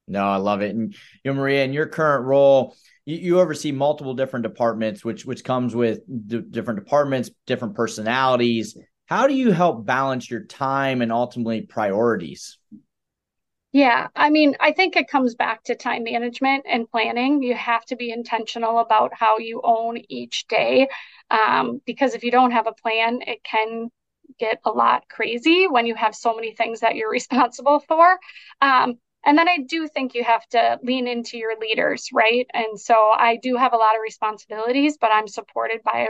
No, 0.08 0.24
I 0.24 0.36
love 0.36 0.62
it. 0.62 0.74
And 0.74 0.94
you 1.24 1.32
know, 1.32 1.34
Maria, 1.34 1.64
in 1.64 1.72
your 1.72 1.86
current 1.86 2.26
role, 2.26 2.76
you, 3.06 3.16
you 3.16 3.40
oversee 3.40 3.72
multiple 3.72 4.14
different 4.14 4.42
departments, 4.42 5.04
which 5.04 5.24
which 5.24 5.44
comes 5.44 5.74
with 5.74 6.00
d- 6.28 6.42
different 6.50 6.80
departments, 6.80 7.30
different 7.46 7.74
personalities. 7.74 8.76
How 9.06 9.26
do 9.26 9.34
you 9.34 9.52
help 9.52 9.86
balance 9.86 10.28
your 10.30 10.44
time 10.44 11.00
and 11.00 11.12
ultimately 11.12 11.62
priorities? 11.62 12.58
Yeah, 13.72 14.08
I 14.16 14.30
mean, 14.30 14.56
I 14.58 14.72
think 14.72 14.96
it 14.96 15.08
comes 15.08 15.34
back 15.34 15.64
to 15.64 15.74
time 15.74 16.04
management 16.04 16.64
and 16.68 16.90
planning. 16.90 17.42
You 17.42 17.54
have 17.54 17.84
to 17.86 17.96
be 17.96 18.10
intentional 18.10 18.78
about 18.78 19.12
how 19.12 19.38
you 19.38 19.60
own 19.62 19.98
each 20.08 20.46
day. 20.48 20.88
Um, 21.30 21.80
because 21.84 22.14
if 22.14 22.24
you 22.24 22.30
don't 22.30 22.52
have 22.52 22.66
a 22.66 22.72
plan, 22.72 23.20
it 23.26 23.44
can 23.44 23.90
get 24.38 24.60
a 24.64 24.70
lot 24.70 25.08
crazy 25.10 25.66
when 25.66 25.86
you 25.86 25.94
have 25.94 26.14
so 26.14 26.34
many 26.34 26.52
things 26.54 26.80
that 26.80 26.96
you're 26.96 27.10
responsible 27.20 27.80
for. 27.80 28.18
Um, 28.62 28.98
and 29.26 29.36
then 29.36 29.48
I 29.48 29.58
do 29.58 29.88
think 29.88 30.14
you 30.14 30.22
have 30.22 30.46
to 30.50 30.78
lean 30.84 31.08
into 31.08 31.36
your 31.36 31.58
leaders, 31.58 32.08
right? 32.12 32.46
And 32.54 32.78
so 32.78 32.94
I 32.94 33.38
do 33.42 33.56
have 33.56 33.72
a 33.72 33.76
lot 33.76 33.96
of 33.96 34.00
responsibilities, 34.00 34.98
but 35.00 35.10
I'm 35.12 35.26
supported 35.26 35.82
by 35.82 36.06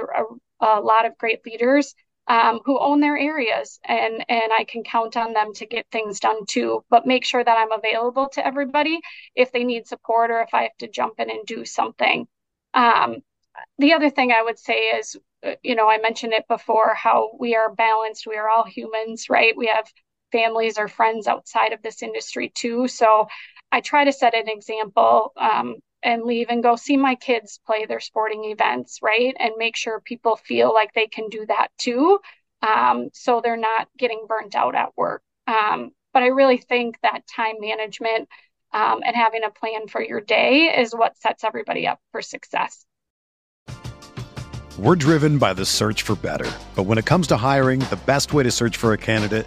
a, 0.61 0.64
a, 0.64 0.80
lot 0.82 1.06
of 1.06 1.16
great 1.16 1.44
leaders 1.46 1.94
um, 2.28 2.61
who 2.66 2.78
own 2.78 3.00
their 3.00 3.16
areas 3.16 3.80
and 3.85 4.25
and 4.28 4.52
I 4.52 4.64
can 4.64 4.82
count 4.82 5.16
on 5.16 5.32
them 5.32 5.54
to 5.54 5.66
get 5.66 5.87
things 5.90 6.20
done 6.20 6.44
too. 6.46 6.85
But 6.90 7.06
make 7.06 7.25
sure 7.25 7.42
that 7.42 7.56
I'm 7.56 7.73
available 7.73 8.28
to 8.35 8.46
everybody 8.46 9.00
if 9.35 9.50
they 9.50 9.64
need 9.64 9.87
support 9.87 10.30
or 10.30 10.42
if 10.42 10.52
I 10.52 10.64
have 10.64 10.76
to 10.80 10.88
jump 10.88 11.14
in 11.18 11.30
and 11.30 11.46
do 11.46 11.64
something. 11.64 12.26
Um, 12.75 13.23
the 13.78 13.94
other 13.94 14.11
thing 14.11 14.30
I 14.32 14.42
would 14.42 14.58
say 14.58 14.90
is 14.90 15.16
uh, 15.42 15.54
you 15.62 15.75
know 15.75 15.88
I 15.88 15.99
mentioned 15.99 16.35
it 16.35 16.44
before 16.49 16.94
how 16.94 17.30
we 17.38 17.54
are 17.56 17.75
balanced 17.75 18.26
we 18.26 18.37
are 18.37 18.50
all 18.50 18.64
humans 18.64 19.26
right? 19.30 19.56
We 19.56 19.68
have 19.68 19.87
families 20.36 20.78
or 20.78 20.88
friends 20.88 21.26
outside 21.26 21.72
of 21.72 21.82
this 21.82 22.02
industry 22.02 22.52
too 22.54 22.88
so 22.88 23.26
I 23.72 23.80
try 23.80 24.04
to 24.04 24.12
set 24.12 24.34
an 24.34 24.48
example 24.48 25.32
um, 25.36 25.76
and 26.02 26.22
leave 26.22 26.46
and 26.48 26.62
go 26.62 26.76
see 26.76 26.96
my 26.96 27.14
kids 27.14 27.60
play 27.66 27.86
their 27.86 28.00
sporting 28.00 28.44
events, 28.44 29.00
right? 29.02 29.34
And 29.38 29.54
make 29.58 29.76
sure 29.76 30.00
people 30.00 30.36
feel 30.36 30.72
like 30.72 30.92
they 30.94 31.06
can 31.06 31.28
do 31.28 31.44
that 31.46 31.68
too. 31.78 32.20
Um, 32.62 33.10
so 33.12 33.40
they're 33.42 33.56
not 33.56 33.88
getting 33.98 34.24
burnt 34.28 34.54
out 34.54 34.74
at 34.74 34.96
work. 34.96 35.22
Um, 35.46 35.90
but 36.14 36.22
I 36.22 36.28
really 36.28 36.58
think 36.58 36.98
that 37.02 37.26
time 37.26 37.56
management 37.60 38.28
um, 38.72 39.00
and 39.04 39.14
having 39.14 39.44
a 39.44 39.50
plan 39.50 39.88
for 39.88 40.02
your 40.02 40.20
day 40.20 40.74
is 40.80 40.94
what 40.94 41.18
sets 41.18 41.44
everybody 41.44 41.86
up 41.86 42.00
for 42.12 42.22
success. 42.22 42.86
We're 44.78 44.96
driven 44.96 45.38
by 45.38 45.54
the 45.54 45.64
search 45.64 46.02
for 46.02 46.16
better. 46.16 46.50
But 46.74 46.84
when 46.84 46.98
it 46.98 47.06
comes 47.06 47.26
to 47.28 47.36
hiring, 47.36 47.80
the 47.80 47.98
best 48.06 48.32
way 48.32 48.42
to 48.42 48.50
search 48.50 48.76
for 48.76 48.92
a 48.92 48.98
candidate 48.98 49.46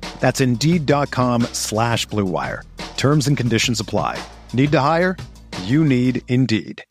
That's 0.21 0.39
Indeed.com 0.39 1.41
slash 1.53 2.07
BlueWire. 2.07 2.63
Terms 2.95 3.27
and 3.27 3.35
conditions 3.35 3.81
apply. 3.81 4.23
Need 4.53 4.71
to 4.71 4.79
hire? 4.79 5.17
You 5.63 5.83
need 5.83 6.21
Indeed. 6.29 6.83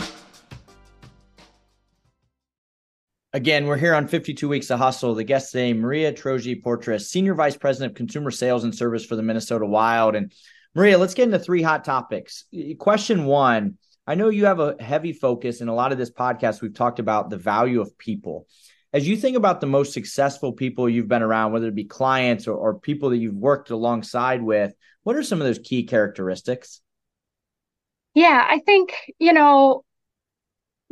Again, 3.33 3.67
we're 3.67 3.77
here 3.77 3.95
on 3.95 4.09
52 4.09 4.49
Weeks 4.49 4.71
of 4.71 4.81
Hustle. 4.81 5.15
The 5.15 5.23
guest 5.23 5.53
today, 5.53 5.73
Maria 5.73 6.13
Troje 6.13 6.61
Poitras, 6.61 7.03
Senior 7.03 7.35
Vice 7.35 7.57
President 7.57 7.93
of 7.93 7.97
Consumer 7.97 8.33
Sales 8.33 8.65
and 8.65 8.75
Service 8.75 9.07
for 9.07 9.15
the 9.15 9.23
Minnesota 9.23 9.65
Wild. 9.65 10.17
And 10.17 10.33
Maria, 10.75 10.99
let's 10.99 11.15
get 11.15 11.27
into 11.27 11.39
three 11.39 11.63
hot 11.63 11.85
topics. 11.85 12.45
Question 12.81 13.27
one 13.27 13.79
I 14.05 14.17
know 14.17 14.31
you 14.31 14.47
have 14.47 14.59
a 14.59 14.75
heavy 14.81 15.13
focus 15.13 15.61
in 15.61 15.69
a 15.69 15.75
lot 15.75 15.93
of 15.93 15.99
this 15.99 16.11
podcast. 16.11 16.61
We've 16.61 16.75
talked 16.75 16.99
about 16.99 17.31
the 17.31 17.37
value 17.37 17.81
of 17.81 17.97
people. 17.97 18.49
As 18.93 19.07
you 19.07 19.17
think 19.17 19.37
about 19.37 19.61
the 19.61 19.67
most 19.69 19.93
successful 19.93 20.53
people 20.53 20.89
you've 20.89 21.09
been 21.09 21.23
around, 21.23 21.53
whether 21.53 21.69
it 21.69 21.75
be 21.75 21.85
clients 21.85 22.49
or, 22.49 22.57
or 22.57 22.79
people 22.79 23.11
that 23.11 23.19
you've 23.19 23.35
worked 23.35 23.71
alongside 23.71 24.43
with, 24.43 24.75
what 25.05 25.17
are 25.17 25.23
some 25.23 25.41
of 25.41 25.47
those 25.47 25.61
key 25.61 25.85
characteristics? 25.85 26.81
Yeah, 28.15 28.45
I 28.49 28.59
think, 28.59 28.95
you 29.21 29.33
know, 29.33 29.85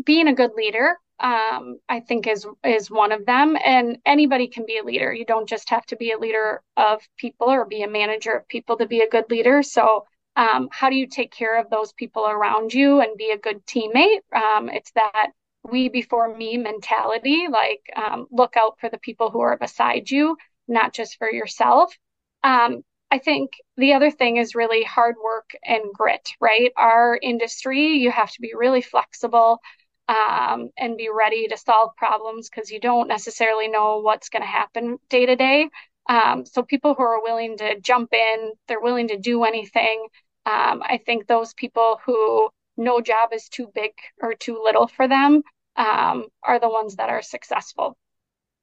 being 0.04 0.28
a 0.28 0.34
good 0.34 0.52
leader, 0.56 0.96
um, 1.18 1.80
I 1.88 1.98
think 1.98 2.28
is 2.28 2.46
is 2.64 2.88
one 2.88 3.10
of 3.10 3.26
them. 3.26 3.56
And 3.64 3.98
anybody 4.06 4.46
can 4.46 4.64
be 4.64 4.78
a 4.78 4.84
leader. 4.84 5.12
You 5.12 5.24
don't 5.24 5.48
just 5.48 5.68
have 5.70 5.84
to 5.86 5.96
be 5.96 6.12
a 6.12 6.18
leader 6.18 6.62
of 6.76 7.00
people 7.16 7.48
or 7.48 7.64
be 7.64 7.82
a 7.82 7.88
manager 7.88 8.30
of 8.30 8.46
people 8.46 8.76
to 8.76 8.86
be 8.86 9.00
a 9.00 9.08
good 9.08 9.24
leader. 9.28 9.64
So 9.64 10.06
um, 10.36 10.68
how 10.70 10.88
do 10.88 10.94
you 10.94 11.08
take 11.08 11.32
care 11.32 11.60
of 11.60 11.68
those 11.68 11.92
people 11.92 12.24
around 12.24 12.72
you 12.72 13.00
and 13.00 13.16
be 13.16 13.32
a 13.32 13.38
good 13.38 13.66
teammate? 13.66 14.20
Um, 14.32 14.68
it's 14.68 14.92
that 14.92 15.30
we 15.64 15.88
before 15.88 16.34
me 16.34 16.56
mentality, 16.56 17.46
like 17.50 17.82
um, 17.96 18.26
look 18.30 18.56
out 18.56 18.78
for 18.80 18.88
the 18.88 18.98
people 18.98 19.30
who 19.30 19.40
are 19.40 19.56
beside 19.56 20.10
you, 20.10 20.36
not 20.66 20.92
just 20.92 21.18
for 21.18 21.30
yourself. 21.30 21.94
Um, 22.42 22.82
I 23.10 23.18
think 23.18 23.52
the 23.76 23.94
other 23.94 24.10
thing 24.10 24.36
is 24.36 24.54
really 24.54 24.84
hard 24.84 25.16
work 25.22 25.50
and 25.64 25.82
grit, 25.94 26.30
right? 26.40 26.72
Our 26.76 27.18
industry, 27.20 27.96
you 27.96 28.10
have 28.10 28.30
to 28.32 28.40
be 28.40 28.52
really 28.54 28.82
flexible 28.82 29.60
um, 30.08 30.70
and 30.76 30.96
be 30.96 31.08
ready 31.14 31.48
to 31.48 31.56
solve 31.56 31.96
problems 31.96 32.48
because 32.48 32.70
you 32.70 32.80
don't 32.80 33.08
necessarily 33.08 33.68
know 33.68 34.00
what's 34.00 34.28
going 34.28 34.42
to 34.42 34.48
happen 34.48 34.98
day 35.08 35.26
to 35.26 35.36
day. 35.36 35.68
Um, 36.08 36.44
so 36.46 36.62
people 36.62 36.94
who 36.94 37.02
are 37.02 37.22
willing 37.22 37.58
to 37.58 37.80
jump 37.80 38.12
in, 38.12 38.52
they're 38.66 38.80
willing 38.80 39.08
to 39.08 39.18
do 39.18 39.44
anything. 39.44 40.06
Um, 40.46 40.82
I 40.82 41.00
think 41.04 41.26
those 41.26 41.52
people 41.54 42.00
who 42.06 42.48
no 42.78 43.00
job 43.00 43.30
is 43.34 43.48
too 43.48 43.68
big 43.74 43.90
or 44.22 44.34
too 44.34 44.60
little 44.64 44.86
for 44.86 45.08
them 45.08 45.42
um, 45.76 46.26
are 46.42 46.58
the 46.58 46.68
ones 46.68 46.96
that 46.96 47.10
are 47.10 47.22
successful. 47.22 47.96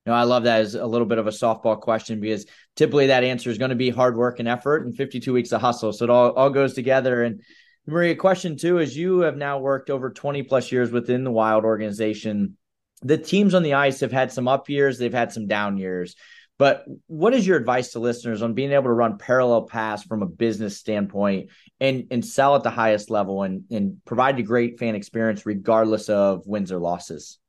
No, 0.06 0.14
I 0.14 0.24
love 0.24 0.44
that 0.44 0.62
as 0.62 0.76
a 0.76 0.86
little 0.86 1.08
bit 1.08 1.18
of 1.18 1.26
a 1.26 1.32
softball 1.32 1.80
question 1.80 2.20
because 2.20 2.46
typically 2.76 3.08
that 3.08 3.24
answer 3.24 3.50
is 3.50 3.58
going 3.58 3.70
to 3.70 3.76
be 3.76 3.90
hard 3.90 4.16
work 4.16 4.40
and 4.40 4.48
effort 4.48 4.86
and 4.86 4.96
52 4.96 5.34
weeks 5.34 5.52
of 5.52 5.62
hustle. 5.62 5.94
So 5.94 6.06
it 6.06 6.12
all, 6.12 6.32
all 6.32 6.52
goes 6.52 6.74
together. 6.74 7.24
And 7.24 7.42
Maria, 7.88 8.16
question 8.16 8.56
two 8.56 8.78
is 8.78 8.96
you 8.96 9.22
have 9.22 9.36
now 9.36 9.58
worked 9.58 9.90
over 9.90 10.12
20 10.12 10.44
plus 10.44 10.72
years 10.72 10.92
within 10.92 11.24
the 11.24 11.32
Wild 11.32 11.66
organization. 11.66 12.58
The 13.02 13.18
teams 13.18 13.56
on 13.56 13.64
the 13.64 13.74
ice 13.74 14.00
have 14.02 14.12
had 14.12 14.32
some 14.32 14.48
up 14.48 14.70
years, 14.70 15.00
they've 15.00 15.12
had 15.12 15.32
some 15.32 15.48
down 15.48 15.78
years. 15.78 16.16
But 16.58 16.86
what 17.08 17.34
is 17.34 17.46
your 17.46 17.58
advice 17.58 17.92
to 17.92 18.00
listeners 18.00 18.42
on 18.42 18.54
being 18.54 18.72
able 18.72 18.86
to 18.86 18.92
run 18.92 19.18
parallel 19.18 19.64
paths 19.64 20.04
from 20.04 20.22
a 20.22 20.28
business 20.28 20.78
standpoint 20.78 21.50
and 21.82 22.08
and 22.12 22.26
sell 22.26 22.56
at 22.56 22.64
the 22.64 22.70
highest 22.70 23.10
level 23.10 23.44
and 23.44 23.66
and 23.72 24.04
provide 24.06 24.40
a 24.40 24.44
great 24.44 24.80
fan 24.80 24.96
experience 24.96 25.46
regardless 25.46 26.08
of 26.08 26.48
wins 26.48 26.72
or 26.72 26.80
losses? 26.80 27.40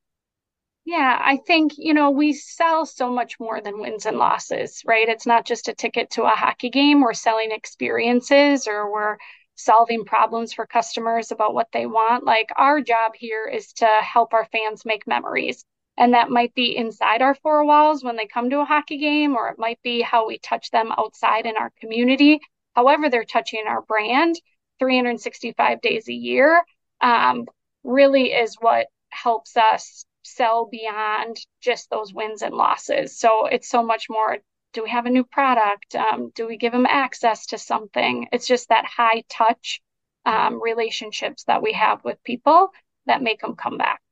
Yeah, 0.84 1.20
I 1.20 1.38
think, 1.38 1.72
you 1.78 1.94
know, 1.94 2.10
we 2.10 2.32
sell 2.32 2.86
so 2.86 3.10
much 3.10 3.40
more 3.40 3.60
than 3.60 3.80
wins 3.80 4.06
and 4.06 4.18
losses, 4.18 4.82
right? 4.86 5.08
It's 5.08 5.26
not 5.26 5.44
just 5.44 5.66
a 5.66 5.74
ticket 5.74 6.10
to 6.10 6.22
a 6.22 6.28
hockey 6.28 6.70
game. 6.70 7.00
We're 7.00 7.12
selling 7.12 7.50
experiences 7.50 8.68
or 8.68 8.92
we're 8.92 9.16
solving 9.56 10.04
problems 10.04 10.52
for 10.52 10.64
customers 10.64 11.32
about 11.32 11.54
what 11.54 11.72
they 11.72 11.86
want. 11.86 12.24
Like 12.24 12.50
our 12.54 12.80
job 12.80 13.12
here 13.16 13.46
is 13.46 13.72
to 13.74 13.86
help 13.86 14.32
our 14.32 14.44
fans 14.44 14.84
make 14.84 15.08
memories. 15.08 15.64
And 15.98 16.14
that 16.14 16.30
might 16.30 16.54
be 16.54 16.76
inside 16.76 17.22
our 17.22 17.34
four 17.34 17.64
walls 17.64 18.04
when 18.04 18.16
they 18.16 18.26
come 18.26 18.50
to 18.50 18.60
a 18.60 18.64
hockey 18.64 18.98
game, 18.98 19.34
or 19.34 19.48
it 19.48 19.58
might 19.58 19.80
be 19.82 20.02
how 20.02 20.26
we 20.26 20.38
touch 20.38 20.70
them 20.70 20.92
outside 20.96 21.46
in 21.46 21.56
our 21.56 21.72
community. 21.80 22.40
However, 22.74 23.08
they're 23.08 23.24
touching 23.24 23.64
our 23.66 23.82
brand 23.82 24.36
365 24.78 25.80
days 25.80 26.08
a 26.08 26.12
year 26.12 26.62
um, 27.00 27.46
really 27.84 28.32
is 28.32 28.56
what 28.60 28.88
helps 29.10 29.56
us 29.56 30.04
sell 30.22 30.66
beyond 30.66 31.38
just 31.60 31.88
those 31.88 32.12
wins 32.12 32.42
and 32.42 32.54
losses. 32.54 33.18
So 33.18 33.46
it's 33.46 33.68
so 33.68 33.82
much 33.82 34.06
more 34.10 34.38
do 34.72 34.82
we 34.82 34.90
have 34.90 35.06
a 35.06 35.10
new 35.10 35.24
product? 35.24 35.94
Um, 35.94 36.30
do 36.34 36.46
we 36.46 36.58
give 36.58 36.72
them 36.72 36.84
access 36.84 37.46
to 37.46 37.58
something? 37.58 38.28
It's 38.30 38.46
just 38.46 38.68
that 38.68 38.84
high 38.84 39.24
touch 39.30 39.80
um, 40.26 40.62
relationships 40.62 41.44
that 41.44 41.62
we 41.62 41.72
have 41.72 42.04
with 42.04 42.22
people 42.24 42.68
that 43.06 43.22
make 43.22 43.40
them 43.40 43.56
come 43.56 43.78
back. 43.78 44.02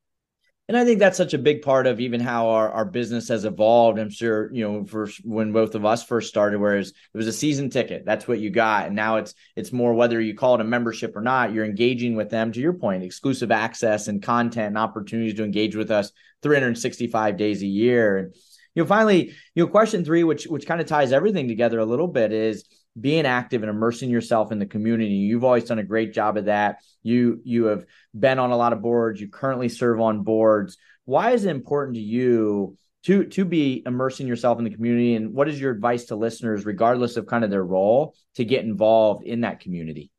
And 0.67 0.79
I 0.79 0.85
think 0.87 0.99
that's 0.99 1.19
such 1.19 1.35
a 1.35 1.39
big 1.39 1.61
part 1.61 1.87
of 1.87 2.01
even 2.01 2.21
how 2.21 2.49
our, 2.49 2.71
our 2.71 2.85
business 2.87 3.29
has 3.29 3.45
evolved. 3.45 3.99
I'm 3.99 4.09
sure, 4.09 4.51
you 4.51 4.67
know, 4.67 4.87
first 4.87 5.21
when 5.23 5.53
both 5.53 5.75
of 5.75 5.85
us 5.85 6.03
first 6.03 6.31
started, 6.31 6.59
whereas 6.59 6.89
it 6.89 7.17
was 7.17 7.27
a 7.27 7.35
season 7.35 7.69
ticket, 7.69 8.07
that's 8.07 8.27
what 8.27 8.39
you 8.39 8.49
got. 8.49 8.87
And 8.87 8.97
now 8.97 9.17
it's 9.17 9.35
it's 9.57 9.73
more 9.73 9.93
whether 9.93 10.19
you 10.19 10.35
call 10.35 10.55
it 10.55 10.63
a 10.63 10.65
membership 10.65 11.17
or 11.17 11.21
not, 11.21 11.53
you're 11.53 11.67
engaging 11.67 12.17
with 12.17 12.31
them 12.31 12.51
to 12.53 12.61
your 12.61 12.73
point, 12.73 13.03
exclusive 13.03 13.51
access 13.51 14.09
and 14.09 14.23
content 14.23 14.69
and 14.69 14.79
opportunities 14.79 15.35
to 15.35 15.45
engage 15.45 15.77
with 15.77 15.91
us 15.91 16.13
365 16.43 17.37
days 17.37 17.63
a 17.63 17.67
year. 17.67 18.17
And 18.17 18.35
you 18.75 18.83
know, 18.83 18.87
finally, 18.87 19.35
you 19.55 19.65
know, 19.65 19.71
question 19.71 20.03
three, 20.03 20.25
which 20.25 20.47
which 20.47 20.67
kind 20.67 20.81
of 20.81 20.87
ties 20.87 21.13
everything 21.13 21.47
together 21.47 21.79
a 21.79 21.85
little 21.85 22.09
bit, 22.09 22.33
is 22.33 22.65
being 22.99 23.27
active 23.27 23.63
and 23.63 23.71
immersing 23.71 24.11
yourself 24.11 24.53
in 24.53 24.59
the 24.59 24.67
community. 24.67 25.15
You've 25.15 25.45
always 25.45 25.65
done 25.65 25.79
a 25.79 25.85
great 25.85 26.13
job 26.13 26.37
of 26.37 26.45
that. 26.47 26.83
You 27.03 27.41
you 27.45 27.67
have 27.67 27.85
been 28.19 28.39
on 28.39 28.51
a 28.51 28.57
lot 28.57 28.73
of 28.73 28.83
boards. 28.83 29.21
You 29.21 29.29
currently 29.29 29.69
serve 29.69 30.01
on 30.01 30.23
boards. 30.23 30.77
Why 31.05 31.33
is 31.33 31.45
it 31.45 31.51
important 31.51 31.97
to 31.97 32.03
you 32.03 32.77
to 33.05 33.25
to 33.25 33.45
be 33.45 33.83
immersing 33.85 34.27
yourself 34.27 34.59
in 34.59 34.65
the 34.65 34.71
community? 34.71 35.15
And 35.15 35.35
what 35.35 35.49
is 35.49 35.61
your 35.61 35.73
advice 35.73 36.07
to 36.07 36.17
listeners, 36.17 36.65
regardless 36.65 37.17
of 37.17 37.27
kind 37.27 37.45
of 37.45 37.51
their 37.51 37.65
role, 37.65 38.15
to 38.37 38.45
get 38.45 38.65
involved 38.65 39.25
in 39.25 39.41
that 39.41 39.61
community? 39.61 40.11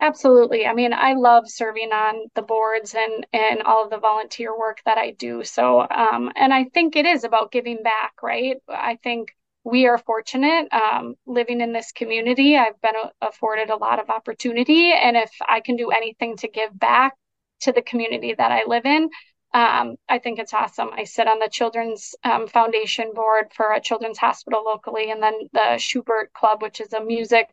Absolutely. 0.00 0.66
I 0.66 0.74
mean, 0.74 0.92
I 0.92 1.14
love 1.14 1.48
serving 1.48 1.90
on 1.92 2.26
the 2.34 2.42
boards 2.42 2.94
and 2.94 3.26
and 3.32 3.62
all 3.62 3.84
of 3.84 3.90
the 3.90 3.98
volunteer 3.98 4.56
work 4.56 4.82
that 4.84 4.98
I 4.98 5.12
do. 5.12 5.42
So, 5.44 5.80
um, 5.80 6.30
and 6.36 6.52
I 6.52 6.64
think 6.64 6.96
it 6.96 7.06
is 7.06 7.24
about 7.24 7.50
giving 7.50 7.82
back, 7.82 8.22
right? 8.22 8.56
I 8.68 8.98
think 9.02 9.28
we 9.64 9.86
are 9.86 9.98
fortunate 9.98 10.68
um, 10.72 11.14
living 11.26 11.60
in 11.62 11.72
this 11.72 11.90
community. 11.90 12.56
I've 12.56 12.80
been 12.82 12.94
afforded 13.22 13.70
a 13.70 13.76
lot 13.76 13.98
of 13.98 14.10
opportunity. 14.10 14.92
And 14.92 15.16
if 15.16 15.30
I 15.48 15.60
can 15.60 15.76
do 15.76 15.90
anything 15.90 16.36
to 16.38 16.48
give 16.48 16.78
back 16.78 17.14
to 17.60 17.72
the 17.72 17.82
community 17.82 18.34
that 18.36 18.52
I 18.52 18.64
live 18.66 18.84
in, 18.84 19.08
um, 19.54 19.94
I 20.08 20.18
think 20.18 20.38
it's 20.38 20.52
awesome. 20.52 20.90
I 20.92 21.04
sit 21.04 21.28
on 21.28 21.38
the 21.38 21.48
Children's 21.50 22.14
um, 22.24 22.46
Foundation 22.46 23.12
board 23.14 23.46
for 23.54 23.72
a 23.72 23.80
children's 23.80 24.18
hospital 24.18 24.64
locally, 24.66 25.10
and 25.10 25.22
then 25.22 25.34
the 25.52 25.78
Schubert 25.78 26.32
Club, 26.34 26.60
which 26.60 26.80
is 26.80 26.92
a 26.92 27.02
music 27.02 27.48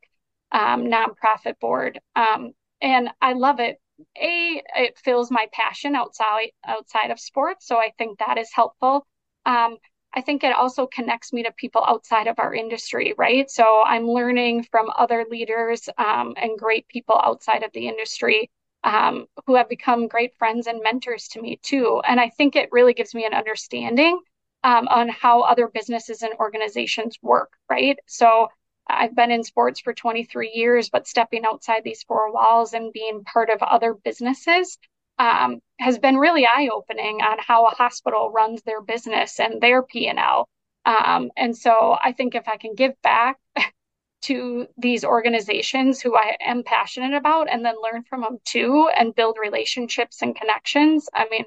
um, 0.52 0.86
nonprofit 0.88 1.60
board. 1.62 2.00
Um, 2.16 2.52
and 2.82 3.10
I 3.22 3.34
love 3.34 3.60
it. 3.60 3.78
A, 4.20 4.64
it 4.78 4.98
fills 4.98 5.30
my 5.30 5.46
passion 5.54 5.96
outside 5.96 6.50
outside 6.66 7.12
of 7.12 7.20
sports, 7.20 7.68
so 7.68 7.78
I 7.78 7.92
think 8.00 8.18
that 8.18 8.40
is 8.40 8.50
helpful. 8.52 9.06
Um, 9.46 9.78
I 10.14 10.22
think 10.22 10.44
it 10.44 10.56
also 10.56 10.88
connects 10.88 11.32
me 11.32 11.44
to 11.44 11.52
people 11.54 11.84
outside 11.88 12.28
of 12.28 12.40
our 12.40 12.54
industry, 12.54 13.14
right? 13.18 13.50
So 13.50 13.82
I'm 13.86 14.08
learning 14.08 14.64
from 14.64 14.90
other 14.98 15.26
leaders 15.30 15.88
um, 15.98 16.34
and 16.38 16.60
great 16.60 16.88
people 16.90 17.20
outside 17.24 17.64
of 17.64 17.72
the 17.74 17.88
industry 17.88 18.52
um, 18.84 19.28
who 19.46 19.56
have 19.56 19.70
become 19.70 20.08
great 20.08 20.36
friends 20.38 20.68
and 20.68 20.82
mentors 20.84 21.30
to 21.30 21.42
me 21.42 21.60
too. 21.62 22.02
And 22.06 22.20
I 22.20 22.30
think 22.30 22.56
it 22.56 22.70
really 22.72 22.94
gives 22.94 23.16
me 23.16 23.26
an 23.26 23.34
understanding 23.34 24.20
um, 24.64 24.88
on 24.90 25.08
how 25.10 25.42
other 25.42 25.68
businesses 25.68 26.22
and 26.24 26.34
organizations 26.40 27.18
work, 27.22 27.54
right? 27.70 27.98
So 28.06 28.50
I've 28.88 29.16
been 29.16 29.32
in 29.32 29.44
sports 29.44 29.80
for 29.80 29.94
23 29.94 30.52
years, 30.54 30.90
but 30.90 31.08
stepping 31.08 31.46
outside 31.46 31.84
these 31.84 32.04
four 32.04 32.34
walls 32.34 32.74
and 32.74 32.92
being 32.92 33.24
part 33.24 33.50
of 33.50 33.62
other 33.64 33.94
businesses 33.94 34.78
um, 35.22 35.60
has 35.80 36.00
been 36.00 36.18
really 36.18 36.48
eye 36.48 36.70
opening 36.74 37.22
on 37.22 37.38
how 37.40 37.68
a 37.68 37.76
hospital 37.76 38.32
runs 38.32 38.64
their 38.64 38.82
business 38.82 39.40
and 39.40 39.62
their 39.62 39.84
P 39.84 40.08
and 40.08 40.18
L. 40.18 40.50
Um, 40.84 41.30
and 41.38 41.56
so 41.56 41.96
I 42.04 42.12
think 42.12 42.34
if 42.34 42.48
I 42.48 42.58
can 42.58 42.74
give 42.74 43.00
back 43.04 43.38
to 44.24 44.66
these 44.78 45.06
organizations 45.06 46.02
who 46.02 46.16
I 46.16 46.38
am 46.44 46.64
passionate 46.64 47.14
about 47.14 47.52
and 47.52 47.64
then 47.64 47.76
learn 47.82 48.04
from 48.04 48.22
them 48.22 48.40
too 48.46 48.90
and 48.98 49.14
build 49.14 49.38
relationships 49.40 50.24
and 50.24 50.36
connections, 50.36 51.08
I 51.14 51.28
mean, 51.30 51.46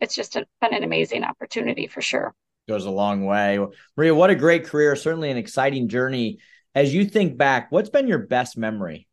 it's 0.00 0.16
just 0.16 0.34
a, 0.34 0.44
been 0.60 0.74
an 0.74 0.82
amazing 0.82 1.22
opportunity 1.22 1.86
for 1.86 2.00
sure. 2.00 2.34
Goes 2.68 2.86
a 2.86 2.90
long 2.90 3.24
way. 3.24 3.64
Maria, 3.96 4.16
what 4.16 4.30
a 4.30 4.34
great 4.34 4.64
career. 4.64 4.96
Certainly 4.96 5.30
an 5.30 5.36
exciting 5.36 5.88
journey. 5.88 6.38
As 6.74 6.92
you 6.92 7.04
think 7.04 7.36
back, 7.36 7.70
what's 7.70 7.90
been 7.90 8.08
your 8.08 8.18
best 8.18 8.58
memory? 8.58 9.06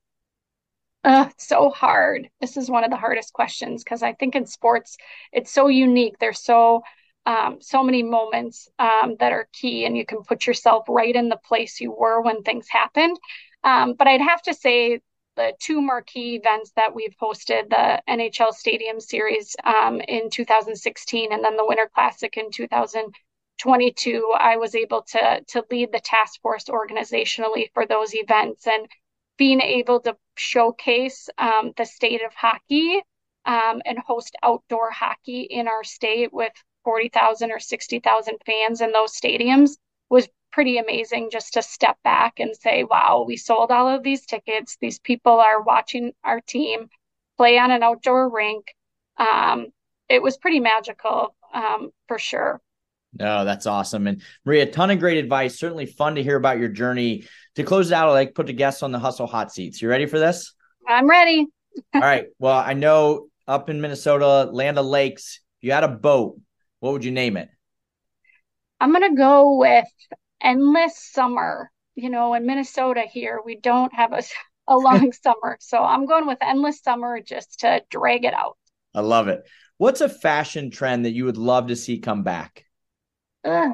Uh, 1.04 1.30
so 1.38 1.70
hard. 1.70 2.30
This 2.42 2.58
is 2.58 2.70
one 2.70 2.84
of 2.84 2.90
the 2.92 2.98
hardest 2.98 3.32
questions 3.34 3.84
because 3.84 4.04
I 4.04 4.14
think 4.14 4.36
in 4.36 4.46
sports 4.46 4.98
it's 5.32 5.52
so 5.52 5.68
unique. 5.68 6.20
There's 6.20 6.44
so 6.44 6.84
um, 7.26 7.58
so 7.62 7.84
many 7.84 8.04
moments 8.04 8.68
um, 8.80 9.16
that 9.20 9.32
are 9.32 9.48
key, 9.54 9.86
and 9.86 9.96
you 9.96 10.06
can 10.06 10.24
put 10.24 10.48
yourself 10.48 10.86
right 10.90 11.16
in 11.16 11.30
the 11.30 11.38
place 11.38 11.80
you 11.80 11.92
were 11.92 12.22
when 12.22 12.42
things 12.44 12.68
happened. 12.70 13.18
Um, 13.64 13.94
but 13.94 14.08
I'd 14.08 14.22
have 14.22 14.42
to 14.44 14.54
say 14.54 15.02
the 15.36 15.54
two 15.60 15.82
marquee 15.82 16.36
events 16.36 16.72
that 16.76 16.94
we've 16.96 17.16
hosted: 17.22 17.70
the 17.70 18.02
NHL 18.10 18.54
Stadium 18.54 19.00
Series 19.00 19.56
um, 19.64 20.02
in 20.02 20.30
2016, 20.30 21.32
and 21.32 21.44
then 21.44 21.56
the 21.56 21.66
Winter 21.66 21.90
Classic 21.94 22.36
in 22.36 22.52
2022. 22.52 24.34
I 24.38 24.58
was 24.58 24.76
able 24.76 25.04
to 25.10 25.42
to 25.48 25.64
lead 25.72 25.92
the 25.94 26.00
task 26.02 26.42
force 26.42 26.66
organizationally 26.66 27.72
for 27.74 27.86
those 27.86 28.14
events 28.16 28.68
and 28.68 28.88
being 29.40 29.62
able 29.62 30.02
to 30.02 30.16
showcase 30.36 31.30
um, 31.40 31.72
the 31.78 31.86
state 31.86 32.22
of 32.24 32.34
hockey 32.36 33.02
um, 33.46 33.82
and 33.86 33.98
host 33.98 34.36
outdoor 34.44 34.92
hockey 34.92 35.42
in 35.42 35.68
our 35.68 35.84
state 35.84 36.32
with 36.32 36.52
40,000 36.84 37.52
or 37.52 37.60
60,000 37.60 38.38
fans 38.46 38.82
in 38.82 38.92
those 38.92 39.14
stadiums 39.14 39.78
was 40.10 40.28
pretty 40.52 40.78
amazing 40.78 41.30
just 41.32 41.54
to 41.54 41.62
step 41.62 41.98
back 42.04 42.40
and 42.40 42.56
say, 42.56 42.84
wow, 42.84 43.24
we 43.26 43.38
sold 43.38 43.72
all 43.72 43.88
of 43.88 44.04
these 44.04 44.26
tickets. 44.26 44.78
These 44.82 45.00
people 45.00 45.40
are 45.40 45.62
watching 45.62 46.12
our 46.24 46.42
team 46.42 46.90
play 47.38 47.58
on 47.58 47.72
an 47.72 47.82
outdoor 47.82 48.30
rink. 48.30 48.66
Um, 49.18 49.68
it 50.10 50.22
was 50.22 50.38
pretty 50.38 50.60
magical 50.60 51.36
um, 51.54 51.92
for 52.08 52.20
sure. 52.20 52.62
Oh, 53.20 53.44
that's 53.44 53.66
awesome. 53.66 54.08
And 54.08 54.22
Maria, 54.46 54.64
a 54.64 54.72
ton 54.72 54.92
of 54.92 55.00
great 55.00 55.18
advice. 55.18 55.58
Certainly 55.58 55.88
fun 55.88 56.16
to 56.16 56.24
hear 56.24 56.38
about 56.38 56.60
your 56.60 56.70
journey. 56.70 57.26
To 57.56 57.64
close 57.64 57.92
it 57.92 57.94
out, 57.94 58.10
I 58.10 58.12
like 58.12 58.36
put 58.36 58.48
the 58.48 58.54
guests 58.54 58.84
on 58.84 58.92
the 58.92 59.00
hustle 59.00 59.28
hot 59.28 59.52
seats. 59.52 59.82
You 59.82 59.90
ready 59.90 60.06
for 60.06 60.20
this? 60.20 60.54
I'm 60.88 61.10
ready. 61.10 61.48
All 61.94 62.02
right. 62.02 62.28
Well, 62.38 62.58
I 62.58 62.74
know 62.74 63.28
up 63.48 63.70
in 63.70 63.82
Minnesota, 63.82 64.50
Land 64.52 64.78
of 64.78 64.86
Lakes, 64.86 65.42
you 65.62 65.72
had 65.72 65.84
a 65.84 65.90
boat. 65.90 66.40
What 66.80 66.94
would 66.94 67.04
you 67.04 67.12
name 67.12 67.36
it? 67.36 67.50
I'm 68.80 68.94
gonna 68.94 69.16
go 69.16 69.58
with 69.58 69.86
Endless 70.42 71.12
Summer. 71.12 71.72
You 71.96 72.10
know, 72.10 72.34
in 72.34 72.46
Minnesota 72.46 73.02
here, 73.12 73.42
we 73.44 73.58
don't 73.58 73.94
have 73.94 74.14
a, 74.14 74.22
a 74.68 74.78
long 74.78 75.12
summer. 75.12 75.58
So 75.60 75.80
I'm 75.80 76.06
going 76.06 76.28
with 76.28 76.38
Endless 76.42 76.82
Summer 76.82 77.20
just 77.20 77.60
to 77.62 77.82
drag 77.90 78.24
it 78.24 78.34
out. 78.34 78.56
I 78.94 79.02
love 79.02 79.28
it. 79.28 79.44
What's 79.78 80.02
a 80.02 80.10
fashion 80.10 80.72
trend 80.72 81.06
that 81.06 81.12
you 81.12 81.26
would 81.26 81.38
love 81.38 81.68
to 81.68 81.76
see 81.76 82.00
come 82.00 82.24
back? 82.24 82.66
Uh, 83.44 83.74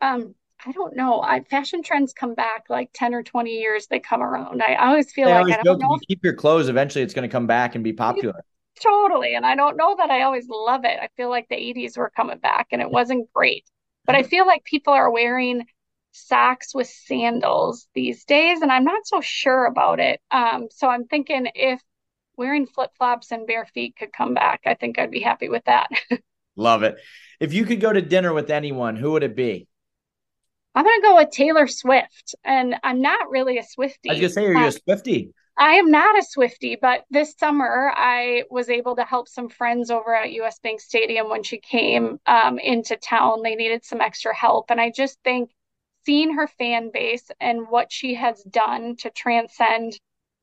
um, 0.00 0.34
I 0.64 0.72
don't 0.72 0.96
know. 0.96 1.20
I 1.22 1.40
fashion 1.44 1.82
trends 1.82 2.12
come 2.12 2.34
back 2.34 2.64
like 2.68 2.90
10 2.92 3.14
or 3.14 3.22
20 3.22 3.50
years 3.50 3.86
they 3.86 4.00
come 4.00 4.22
around. 4.22 4.62
I, 4.62 4.74
always 4.74 5.12
feel 5.12 5.28
I 5.28 5.32
like 5.32 5.40
always 5.40 5.54
I 5.54 5.62
don't 5.62 5.80
know. 5.80 5.94
you 5.94 6.00
keep 6.08 6.24
your 6.24 6.34
clothes, 6.34 6.68
eventually 6.68 7.04
it's 7.04 7.14
going 7.14 7.28
to 7.28 7.32
come 7.32 7.46
back 7.46 7.74
and 7.74 7.84
be 7.84 7.92
popular. 7.92 8.44
Totally. 8.80 9.34
And 9.34 9.46
I 9.46 9.54
don't 9.56 9.76
know 9.76 9.96
that 9.96 10.10
I 10.10 10.22
always 10.22 10.48
love 10.48 10.84
it. 10.84 10.98
I 11.00 11.08
feel 11.16 11.30
like 11.30 11.48
the 11.48 11.56
80s 11.56 11.96
were 11.96 12.10
coming 12.10 12.38
back 12.38 12.68
and 12.72 12.82
it 12.82 12.90
wasn't 12.90 13.32
great. 13.32 13.64
But 14.04 14.14
I 14.14 14.22
feel 14.22 14.46
like 14.46 14.64
people 14.64 14.92
are 14.92 15.10
wearing 15.10 15.66
socks 16.12 16.74
with 16.74 16.88
sandals 16.88 17.88
these 17.94 18.24
days 18.24 18.62
and 18.62 18.72
I'm 18.72 18.84
not 18.84 19.06
so 19.06 19.20
sure 19.20 19.66
about 19.66 20.00
it. 20.00 20.20
Um, 20.30 20.68
so 20.70 20.88
I'm 20.88 21.06
thinking 21.06 21.48
if 21.54 21.80
wearing 22.36 22.66
flip-flops 22.66 23.32
and 23.32 23.46
bare 23.46 23.66
feet 23.66 23.96
could 23.96 24.12
come 24.12 24.34
back, 24.34 24.62
I 24.64 24.74
think 24.74 24.98
I'd 24.98 25.10
be 25.10 25.20
happy 25.20 25.48
with 25.48 25.64
that. 25.64 25.88
Love 26.58 26.82
it. 26.82 26.96
If 27.38 27.54
you 27.54 27.64
could 27.64 27.80
go 27.80 27.92
to 27.92 28.02
dinner 28.02 28.32
with 28.34 28.50
anyone, 28.50 28.96
who 28.96 29.12
would 29.12 29.22
it 29.22 29.36
be? 29.36 29.68
I'm 30.74 30.84
gonna 30.84 31.02
go 31.02 31.16
with 31.16 31.30
Taylor 31.30 31.68
Swift, 31.68 32.34
and 32.44 32.74
I'm 32.82 33.00
not 33.00 33.30
really 33.30 33.58
a 33.58 33.62
Swiftie. 33.62 34.10
I 34.10 34.14
was 34.14 34.20
gonna 34.20 34.28
say, 34.30 34.44
are 34.46 34.52
you 34.52 34.58
um, 34.58 34.64
a 34.64 34.70
Swiftie? 34.70 35.30
I 35.56 35.74
am 35.74 35.90
not 35.90 36.18
a 36.18 36.22
Swiftie, 36.22 36.76
but 36.80 37.04
this 37.10 37.34
summer 37.38 37.92
I 37.94 38.44
was 38.50 38.68
able 38.68 38.96
to 38.96 39.04
help 39.04 39.28
some 39.28 39.48
friends 39.48 39.90
over 39.90 40.14
at 40.14 40.32
US 40.32 40.58
Bank 40.58 40.80
Stadium 40.80 41.28
when 41.28 41.42
she 41.42 41.58
came 41.58 42.18
um, 42.26 42.58
into 42.58 42.96
town. 42.96 43.42
They 43.42 43.54
needed 43.54 43.84
some 43.84 44.00
extra 44.00 44.34
help, 44.34 44.70
and 44.70 44.80
I 44.80 44.90
just 44.90 45.18
think 45.22 45.50
seeing 46.04 46.34
her 46.34 46.48
fan 46.48 46.90
base 46.92 47.30
and 47.40 47.68
what 47.68 47.92
she 47.92 48.14
has 48.14 48.42
done 48.42 48.96
to 48.96 49.10
transcend 49.10 49.98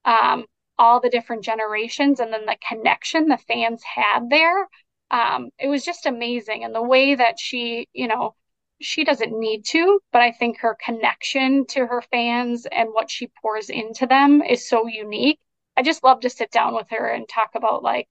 um, 0.06 0.46
all 0.78 1.02
the 1.02 1.10
different 1.10 1.44
generations, 1.44 2.22
and 2.22 2.32
then 2.32 2.46
the 2.46 2.58
connection 2.68 3.28
the 3.28 3.38
fans 3.38 3.84
had 3.84 4.30
there 4.30 4.68
um, 5.16 5.50
it 5.58 5.70
was 5.70 5.86
just 5.86 6.06
amazing. 6.06 6.66
And 6.66 6.76
the 6.76 6.84
way 6.84 7.16
that 7.16 7.40
she, 7.40 7.88
you 7.94 8.08
know, 8.08 8.36
she 8.82 9.06
doesn't 9.06 9.40
need 9.40 9.64
to, 9.68 10.02
but 10.12 10.22
I 10.22 10.34
think 10.34 10.60
her 10.60 10.76
connection 10.84 11.66
to 11.68 11.88
her 11.88 12.02
fans 12.12 12.68
and 12.70 12.90
what 12.92 13.10
she 13.10 13.32
pours 13.42 13.70
into 13.70 14.08
them 14.08 14.42
is 14.42 14.68
so 14.68 14.88
unique. 14.88 15.40
I 15.78 15.84
just 15.84 16.04
love 16.04 16.20
to 16.22 16.30
sit 16.30 16.52
down 16.52 16.76
with 16.76 16.88
her 16.90 17.08
and 17.08 17.30
talk 17.30 17.52
about 17.56 17.82
like, 17.82 18.08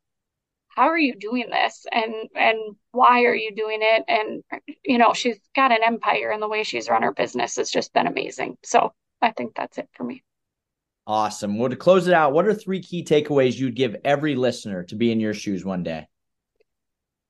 how 0.69 0.85
are 0.85 0.99
you 0.99 1.15
doing 1.15 1.51
this? 1.51 1.85
And 1.93 2.15
and 2.35 2.59
why 2.93 3.25
are 3.25 3.35
you 3.35 3.55
doing 3.55 3.81
it? 3.83 4.05
And 4.09 4.43
you 4.83 4.97
know 4.97 5.13
she's 5.13 5.39
got 5.55 5.73
an 5.73 5.85
empire 5.85 6.31
and 6.31 6.43
the 6.43 6.49
way 6.49 6.63
she's 6.65 6.89
run 6.89 7.03
her 7.03 7.13
business 7.13 7.57
has 7.57 7.71
just 7.71 7.93
been 7.93 8.07
amazing. 8.07 8.57
So 8.65 8.93
i 9.21 9.31
think 9.31 9.55
that's 9.55 9.77
it 9.77 9.89
for 9.93 10.05
me. 10.05 10.25
Awesome. 11.07 11.59
Well 11.59 11.69
to 11.69 11.77
close 11.77 12.09
it 12.09 12.15
out 12.15 12.33
what 12.33 12.47
are 12.47 12.55
three 12.55 12.81
key 12.81 13.05
takeaways 13.05 13.59
you'd 13.59 13.77
give 13.77 13.95
every 14.05 14.35
listener 14.35 14.85
to 14.85 14.97
be 14.97 15.13
in 15.13 15.21
your 15.21 15.35
shoes 15.35 15.65
one 15.67 15.83
day 15.83 16.09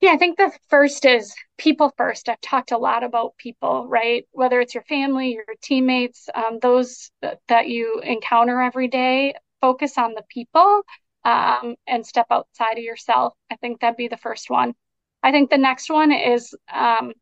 Yeah, 0.05 0.13
I 0.13 0.19
think 0.19 0.37
the 0.37 0.53
first 0.69 1.07
is 1.07 1.35
people 1.57 1.91
first. 1.97 2.29
I've 2.29 2.39
talked 2.43 2.73
a 2.73 2.77
lot 2.77 3.03
about 3.03 3.39
people, 3.39 3.87
right? 3.89 4.27
Whether 4.33 4.61
it's 4.61 4.75
your 4.75 4.83
family, 4.83 5.33
your 5.33 5.47
teammates, 5.63 6.29
um, 6.35 6.59
those 6.61 7.11
that 7.49 7.69
you 7.69 8.01
encounter 8.05 8.61
every 8.61 8.89
day, 8.89 9.33
focus 9.63 9.97
on 9.97 10.13
the 10.13 10.23
people 10.29 10.83
um, 11.25 11.77
and 11.87 12.07
step 12.07 12.27
outside 12.31 12.77
of 12.77 12.85
yourself. 12.85 13.33
I 13.51 13.57
think 13.57 13.81
that'd 13.81 13.97
be 13.97 14.09
the 14.09 14.19
first 14.19 14.51
one. 14.51 14.75
I 15.23 15.33
think 15.33 15.49
the 15.49 15.57
next 15.57 15.89
one 15.89 16.13
is 16.13 16.55
um, 16.71 17.15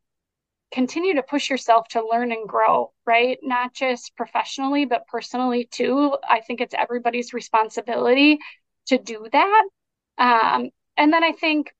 continue 0.73 1.13
to 1.13 1.23
push 1.23 1.49
yourself 1.49 1.87
to 1.91 2.05
learn 2.05 2.33
and 2.33 2.49
grow, 2.49 2.91
right? 3.05 3.37
Not 3.41 3.73
just 3.73 4.13
professionally, 4.17 4.83
but 4.83 5.07
personally 5.07 5.69
too. 5.71 6.17
I 6.29 6.41
think 6.41 6.59
it's 6.59 6.75
everybody's 6.77 7.31
responsibility 7.33 8.39
to 8.87 8.97
do 8.97 9.25
that. 9.31 9.63
Um, 10.17 10.69
and 10.97 11.13
then 11.13 11.23
I 11.23 11.31
think 11.31 11.71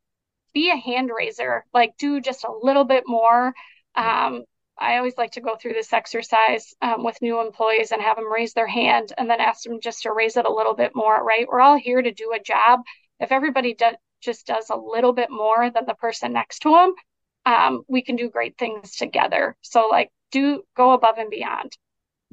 be 0.54 0.70
a 0.70 0.76
hand 0.76 1.10
raiser, 1.16 1.66
like 1.74 1.98
do 1.98 2.22
just 2.22 2.44
a 2.44 2.54
little 2.62 2.86
bit 2.86 3.04
more. 3.08 3.54
Um, 3.96 4.44
I 4.78 4.98
always 4.98 5.18
like 5.18 5.32
to 5.34 5.42
go 5.42 5.56
through 5.56 5.74
this 5.74 5.94
exercise 5.94 6.74
um, 6.82 7.04
with 7.04 7.22
new 7.22 7.40
employees 7.40 7.92
and 7.92 8.02
have 8.02 8.16
them 8.18 8.32
raise 8.32 8.54
their 8.54 8.68
hand 8.68 9.14
and 9.18 9.30
then 9.30 9.40
ask 9.40 9.64
them 9.64 9.80
just 9.82 10.04
to 10.04 10.12
raise 10.12 10.36
it 10.36 10.46
a 10.46 10.54
little 10.54 10.74
bit 10.74 10.92
more, 10.96 11.24
right? 11.24 11.48
We're 11.48 11.62
all 11.62 11.78
here 11.78 12.02
to 12.02 12.12
do 12.12 12.34
a 12.36 12.42
job. 12.42 12.82
If 13.20 13.32
everybody 13.32 13.76
do- 13.76 13.98
just 14.22 14.48
does 14.48 14.70
a 14.70 14.78
little 14.78 15.14
bit 15.14 15.30
more 15.30 15.70
than 15.70 15.86
the 15.86 15.94
person 15.94 16.34
next 16.34 16.60
to 16.60 16.72
them, 16.72 16.94
um, 17.46 17.84
we 17.88 18.02
can 18.02 18.16
do 18.16 18.30
great 18.30 18.58
things 18.58 18.96
together. 18.96 19.56
So, 19.62 19.88
like, 19.90 20.10
do 20.32 20.64
go 20.76 20.92
above 20.92 21.18
and 21.18 21.30
beyond. 21.30 21.78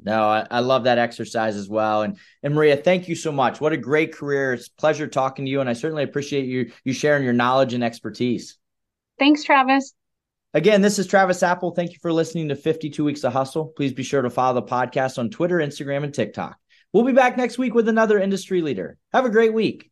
No, 0.03 0.23
I, 0.23 0.47
I, 0.49 0.59
love 0.61 0.85
that 0.85 0.97
exercise 0.97 1.55
as 1.55 1.69
well. 1.69 2.01
And 2.01 2.17
and 2.41 2.55
Maria, 2.55 2.75
thank 2.75 3.07
you 3.07 3.15
so 3.15 3.31
much. 3.31 3.61
What 3.61 3.71
a 3.71 3.77
great 3.77 4.13
career. 4.13 4.53
It's 4.53 4.67
pleasure 4.67 5.07
talking 5.07 5.45
to 5.45 5.51
you. 5.51 5.61
And 5.61 5.69
I 5.69 5.73
certainly 5.73 6.03
appreciate 6.03 6.45
you 6.45 6.71
you 6.83 6.93
sharing 6.93 7.23
your 7.23 7.33
knowledge 7.33 7.73
and 7.73 7.83
expertise. 7.83 8.57
Thanks, 9.19 9.43
Travis. 9.43 9.93
Again, 10.53 10.81
this 10.81 10.99
is 10.99 11.07
Travis 11.07 11.43
Apple. 11.43 11.71
Thank 11.71 11.91
you 11.91 11.99
for 12.01 12.11
listening 12.11 12.49
to 12.49 12.55
52 12.55 13.03
Weeks 13.03 13.23
of 13.23 13.31
Hustle. 13.31 13.67
Please 13.67 13.93
be 13.93 14.03
sure 14.03 14.21
to 14.21 14.29
follow 14.29 14.59
the 14.59 14.67
podcast 14.67 15.17
on 15.17 15.29
Twitter, 15.29 15.57
Instagram, 15.57 16.03
and 16.03 16.13
TikTok. 16.13 16.57
We'll 16.91 17.05
be 17.05 17.13
back 17.13 17.37
next 17.37 17.57
week 17.57 17.73
with 17.73 17.87
another 17.87 18.19
industry 18.19 18.61
leader. 18.61 18.97
Have 19.13 19.25
a 19.25 19.29
great 19.29 19.53
week. 19.53 19.91